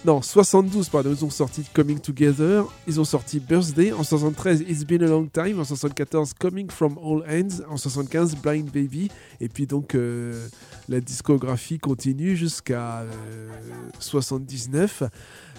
[0.05, 4.85] Non, 72, pardon, ils ont sorti Coming Together, ils ont sorti Birthday, en 73 It's
[4.85, 9.49] Been a Long Time, en 74 Coming From All Ends, en 75 Blind Baby, et
[9.49, 10.47] puis donc euh,
[10.91, 13.49] la discographie continue jusqu'à euh,
[13.99, 15.05] 79.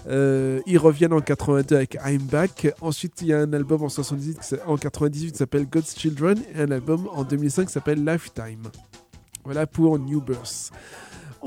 [0.07, 2.67] Euh, ils reviennent en 82 avec I'm Back.
[2.81, 5.97] Ensuite, il y a un album en, 78 qui s'a- en 98 qui s'appelle God's
[5.97, 8.61] Children et un album en 2005 qui s'appelle Lifetime.
[9.43, 10.71] Voilà pour New Birth.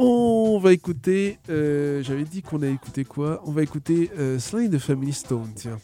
[0.01, 1.39] On va écouter.
[1.51, 3.43] euh, J'avais dit qu'on allait écouter quoi?
[3.45, 5.81] On va écouter euh, Sly de Family Stone, tiens.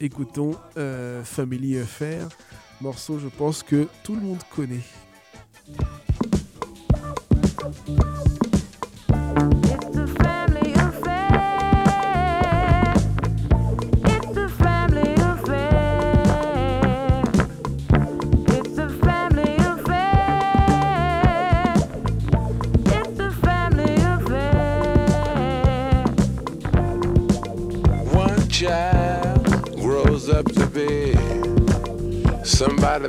[0.00, 2.28] Écoutons euh, Family Affair.
[2.82, 4.82] Morceau, je pense que tout le monde connaît.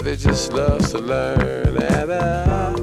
[0.06, 2.76] That just loves to learn, and uh,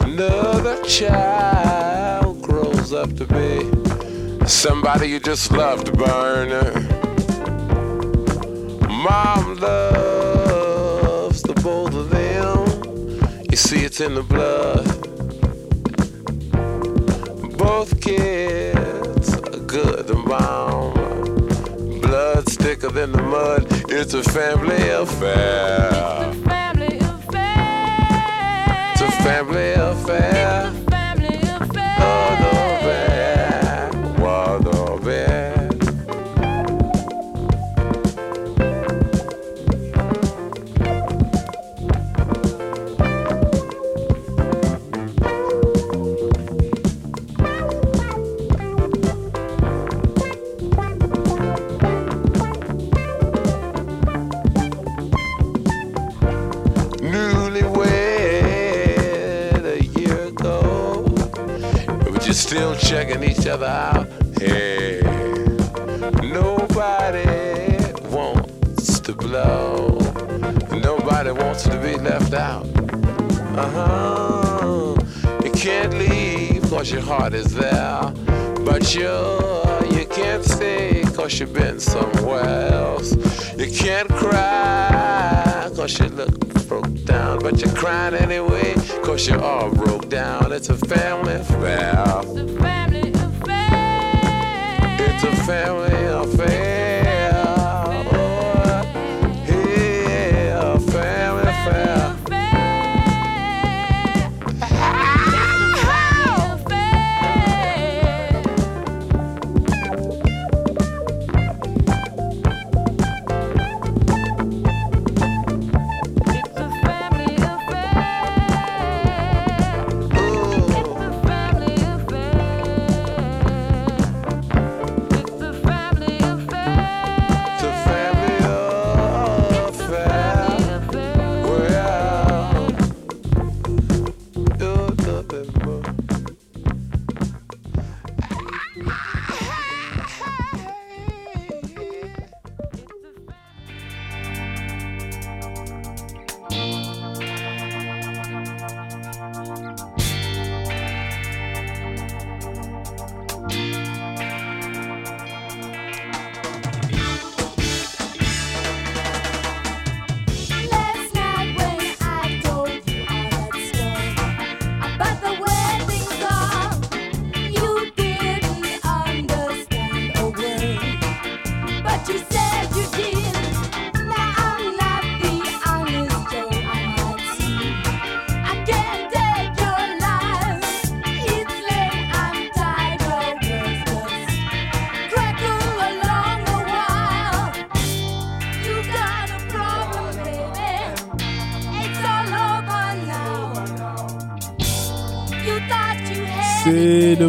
[0.00, 6.48] another child grows up to be somebody you just love to burn.
[8.88, 12.66] Mom loves the both of them.
[13.50, 14.86] You see, it's in the blood.
[17.58, 20.94] Both kids are good and bomb.
[22.00, 23.77] Blood's thicker than the mud.
[24.00, 25.88] It's a family affair.
[25.90, 28.92] It's a family affair.
[28.92, 30.70] It's a family affair.
[30.70, 31.96] It's a family affair.
[31.98, 32.37] Oh,
[90.58, 91.57] It's a family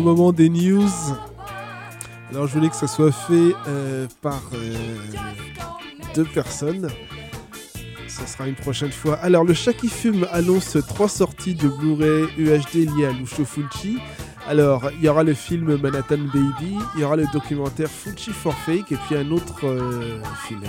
[0.09, 0.89] moment des news.
[2.31, 4.73] Alors je voulais que ça soit fait euh, par euh,
[6.15, 6.89] deux personnes.
[8.07, 9.15] Ça sera une prochaine fois.
[9.17, 13.99] Alors le chat qui fume annonce trois sorties de Blu-ray UHD liées à Lucio Fulci.
[14.47, 18.55] Alors il y aura le film Manhattan Baby, il y aura le documentaire Fulci for
[18.65, 20.63] Fake et puis un autre euh, film.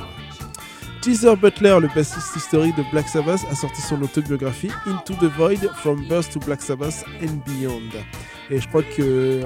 [1.00, 5.70] Teaser Butler, le bassiste historique de Black Sabbath, a sorti son autobiographie Into the Void
[5.76, 8.04] From Birth to Black Sabbath and Beyond.
[8.50, 9.44] Et je crois que euh,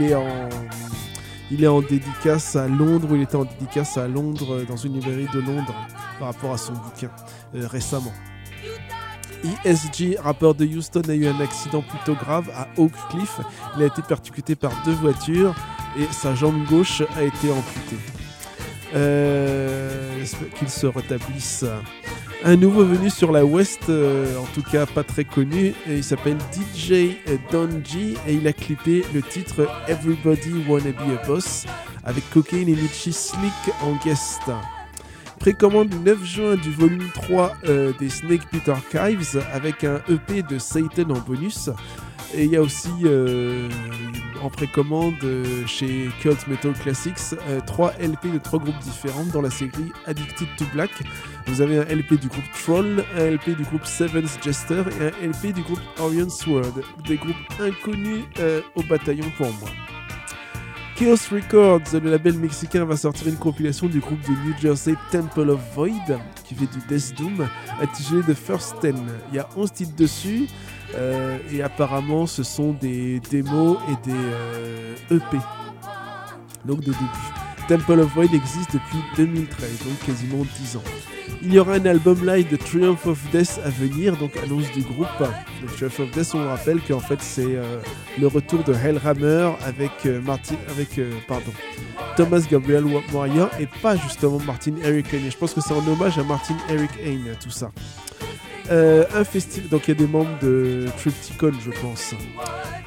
[0.00, 0.48] est en
[1.50, 4.76] il est en dédicace à Londres, ou il était en dédicace à Londres, euh, dans
[4.76, 5.74] une librairie de Londres,
[6.18, 7.10] par rapport à son bouquin,
[7.56, 8.12] euh, récemment.
[9.64, 13.40] ESG, rappeur de Houston, a eu un accident plutôt grave à Oak Cliff.
[13.76, 15.54] Il a été percuté par deux voitures
[15.98, 17.98] et sa jambe gauche a été amputée.
[18.94, 21.64] Euh, j'espère qu'il se rétablisse.
[22.42, 26.38] Un nouveau venu sur la West, euh, en tout cas pas très connu, il s'appelle
[26.50, 27.18] DJ
[27.52, 31.66] Don G et il a clippé le titre Everybody Wanna Be a Boss
[32.02, 34.40] avec Cocaine et Mitchie Slick en guest.
[35.38, 40.42] Précommande le 9 juin du volume 3 euh, des Snake Pit Archives avec un EP
[40.42, 41.68] de Satan en bonus.
[42.34, 43.68] Et il y a aussi euh,
[44.42, 49.42] en précommande euh, chez Cult Metal Classics euh, trois LP de trois groupes différents dans
[49.42, 50.90] la série Addicted to Black.
[51.46, 55.28] Vous avez un LP du groupe Troll, un LP du groupe Seventh Jester et un
[55.28, 59.68] LP du groupe Orion Sword, des groupes inconnus euh, au bataillon pour moi.
[60.96, 65.48] Chaos Records, le label mexicain, va sortir une compilation du groupe de New Jersey Temple
[65.48, 67.48] of Void, qui fait du Death Doom,
[67.80, 68.96] intitulé The First Ten.
[69.30, 70.46] Il y a 11 titres dessus,
[70.94, 75.38] euh, et apparemment ce sont des démos et des euh, EP.
[76.64, 77.06] Donc des débuts.
[77.68, 80.82] Temple of Void existe depuis 2013, donc quasiment 10 ans.
[81.42, 84.82] Il y aura un album live de Triumph of Death à venir, donc annonce du
[84.82, 85.06] groupe.
[85.18, 87.78] Donc Triumph of Death, on rappelle qu'en fait c'est euh,
[88.18, 91.52] le retour de Hellhammer avec, Martin, avec pardon,
[92.16, 95.30] Thomas Gabriel Moria et pas justement Martin Eric Hayne.
[95.30, 97.70] Je pense que c'est en hommage à Martin Eric Hayne, tout ça.
[98.70, 102.14] Euh, un festival, donc il y a des membres de Tripticon, je pense.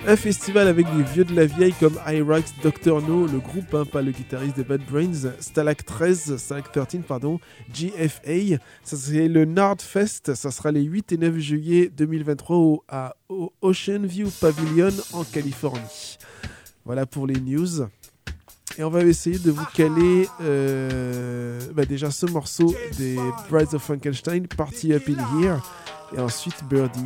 [0.07, 3.01] Un festival avec des vieux de la vieille comme Irax, Dr.
[3.01, 7.38] No, le groupe, hein, pas le guitariste des Bad Brains, Stalag 13, Stalag 13, pardon,
[7.73, 8.57] GFA.
[8.84, 13.15] Ça c'est le Nard Fest, ça sera les 8 et 9 juillet 2023 au, à,
[13.61, 16.18] Ocean View Pavilion en Californie.
[16.85, 17.88] Voilà pour les news.
[18.78, 23.18] Et on va essayer de vous caler euh, bah déjà ce morceau des
[23.50, 25.60] Brides of Frankenstein, Party Up in Here,
[26.16, 27.06] et ensuite Birdie.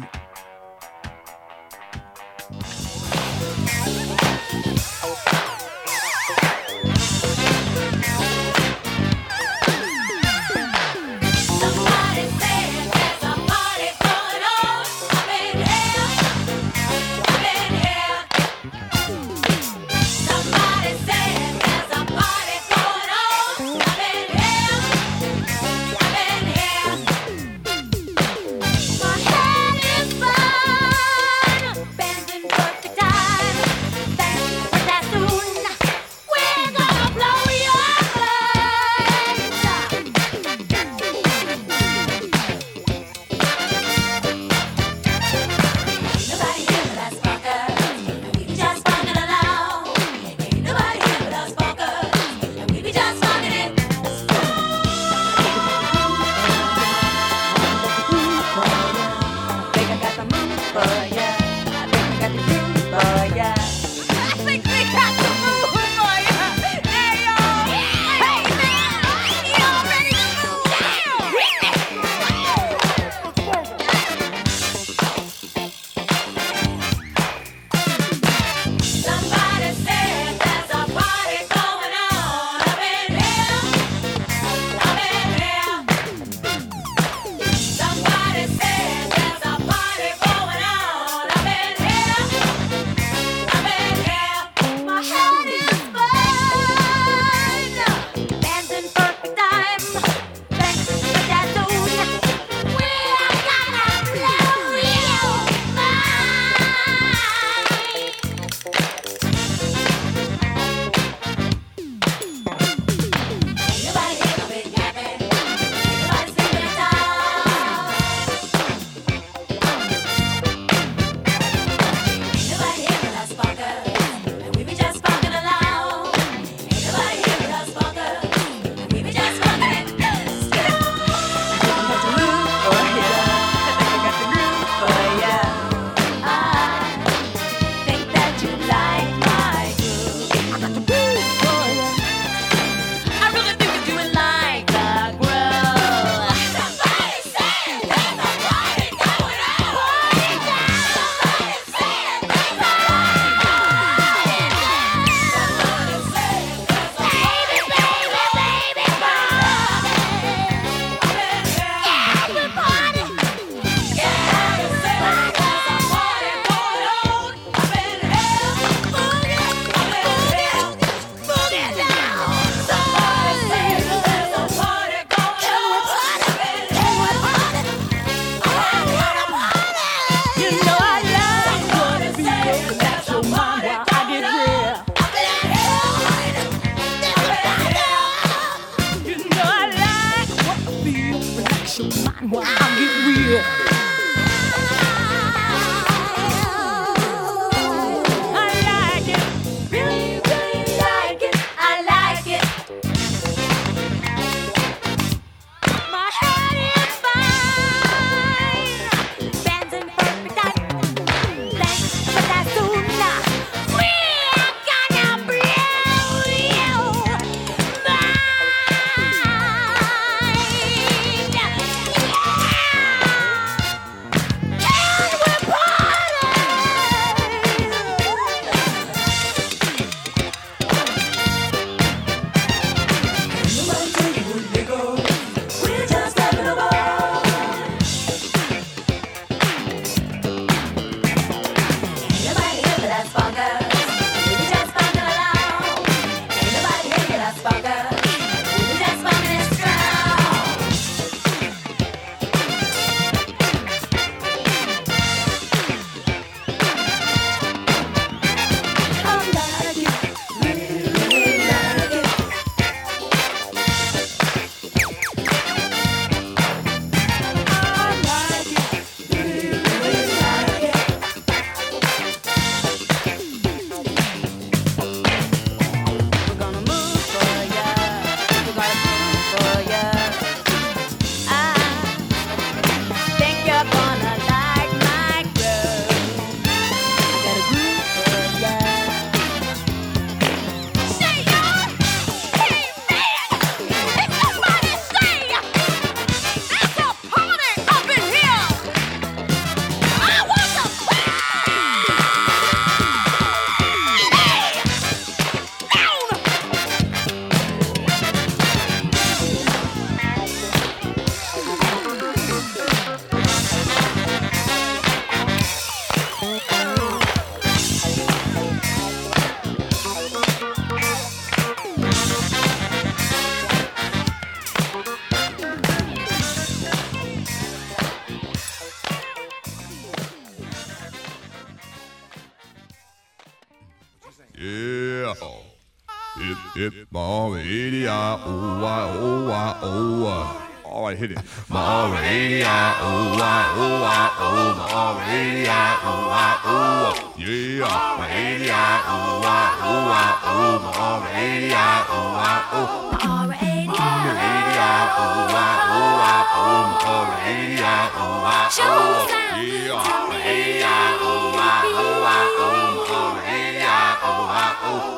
[340.97, 341.19] hit it.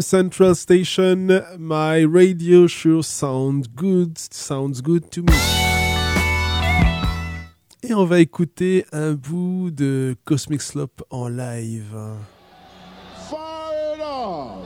[0.00, 1.42] Central Station.
[1.58, 5.32] My radio sure sounds good, sounds good to me.
[7.82, 11.96] Et on va écouter un bout de Cosmic Slop en live.
[13.28, 14.59] Fire up.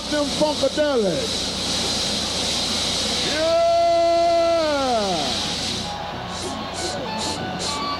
[0.00, 1.58] out them funkadelics.
[3.34, 3.74] Yeah!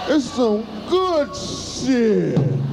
[0.09, 2.70] It's some good shit.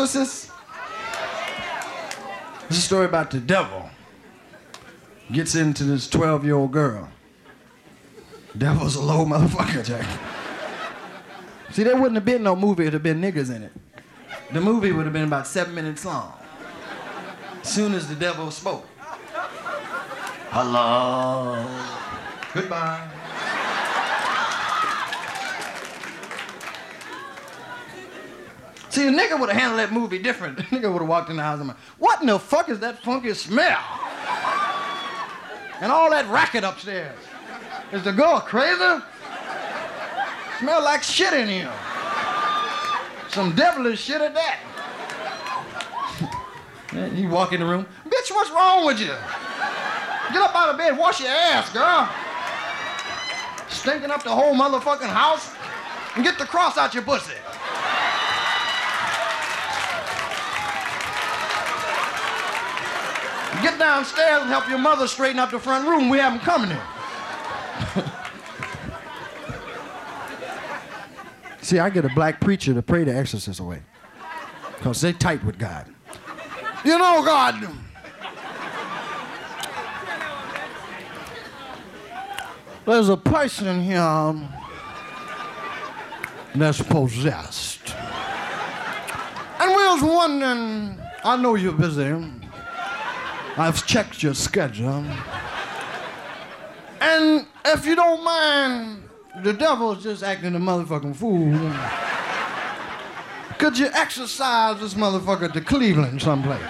[0.00, 0.50] Exorcist?
[2.70, 3.90] It's a story about the devil.
[5.30, 7.10] Gets into this 12 year old girl.
[8.56, 10.06] Devil's a low motherfucker, Jack.
[11.72, 13.72] See, there wouldn't have been no movie, it'd have been niggas in it.
[14.54, 16.32] The movie would have been about seven minutes long.
[17.62, 18.86] Soon as the devil spoke.
[20.48, 21.62] Hello.
[22.54, 23.19] Goodbye.
[28.90, 30.56] See, a nigga would have handled that movie different.
[30.58, 32.80] The nigga would have walked in the house and been, what in the fuck is
[32.80, 33.78] that funky smell?
[35.80, 37.16] And all that racket upstairs.
[37.92, 39.02] Is the girl crazy?
[40.58, 41.72] Smell like shit in here.
[43.28, 44.58] Some devilish shit at that.
[46.92, 49.14] And you walk in the room, bitch, what's wrong with you?
[50.32, 52.08] Get up out of bed, wash your ass, girl.
[53.68, 55.54] Stinking up the whole motherfucking house.
[56.16, 57.39] And get the cross out your pussy.
[63.62, 66.08] Get downstairs and help your mother straighten up the front room.
[66.08, 66.78] We have them coming in.
[71.62, 73.82] See, I get a black preacher to pray the exorcist away.
[74.76, 75.86] Because they tight with God.
[76.84, 77.68] You know, God.
[82.86, 84.48] There's a person here um,
[86.54, 87.94] that's possessed.
[89.60, 92.39] And we was wondering, I know you're busy.
[93.56, 95.04] I've checked your schedule.
[97.00, 99.02] And if you don't mind,
[99.42, 101.52] the devil's just acting a motherfucking fool.
[103.58, 106.60] Could you exercise this motherfucker to Cleveland someplace?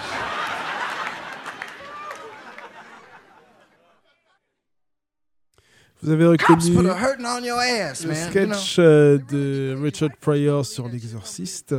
[6.02, 8.32] Vous avez reconnu put a hurting on your ass, le man.
[8.32, 8.54] you know?
[8.54, 11.74] sketch euh, de Richard Pryor sur l'exorciste,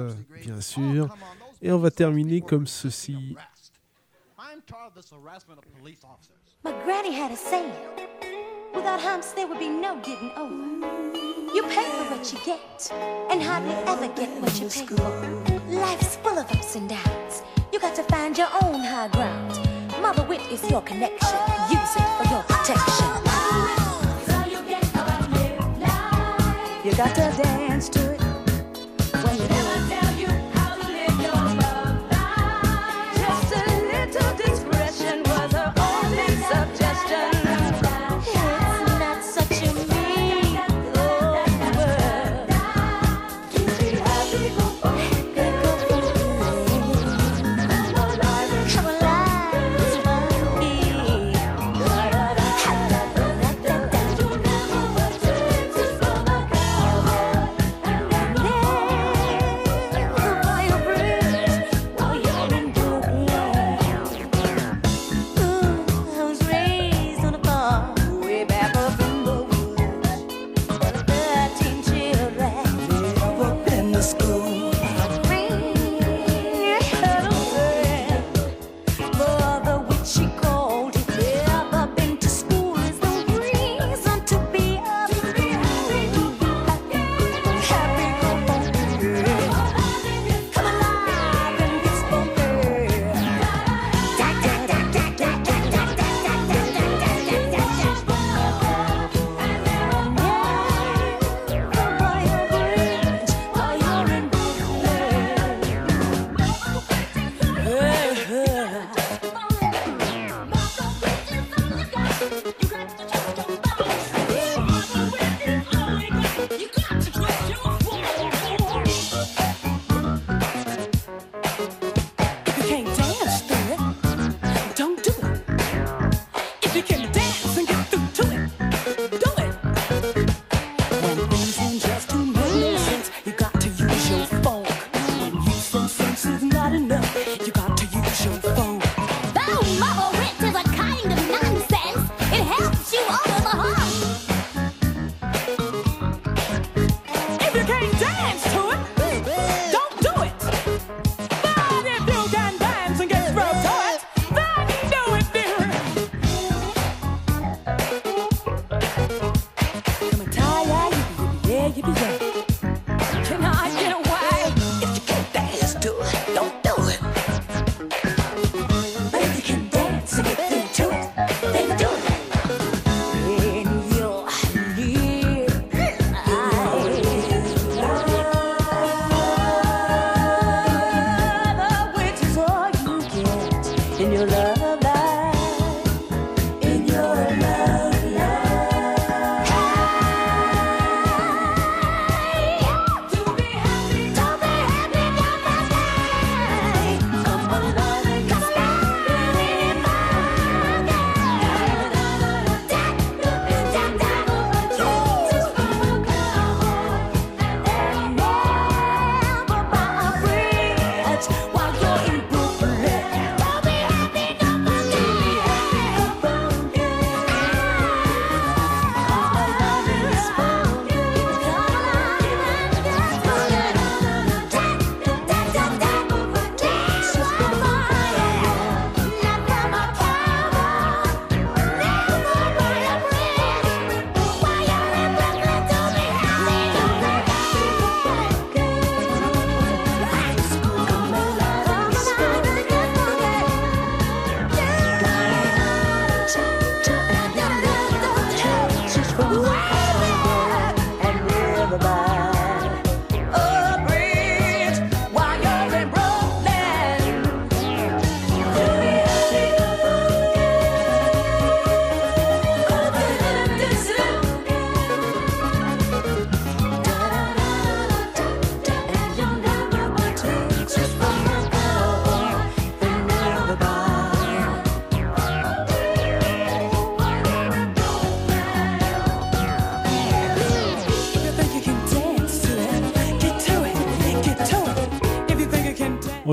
[0.45, 1.09] bien sûr.
[1.61, 3.35] Et on va terminer comme ceci.
[6.63, 7.73] My granny had a saying.
[8.73, 10.53] Without humps, there would be no getting over.
[11.53, 12.91] You pay for what you get,
[13.29, 15.59] and hardly ever get what you pay for.
[15.67, 17.43] Life's full of ups and downs.
[17.73, 19.59] You got to find your own high ground.
[20.01, 21.39] Mother Wit is your connection.
[21.69, 23.07] Use it for your protection.
[26.85, 28.10] You got to dance to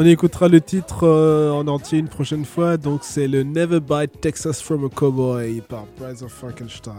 [0.00, 2.76] On écoutera le titre euh, en entier une prochaine fois.
[2.76, 6.94] Donc c'est le Never Bite Texas from a Cowboy par Brides of Frankenstein.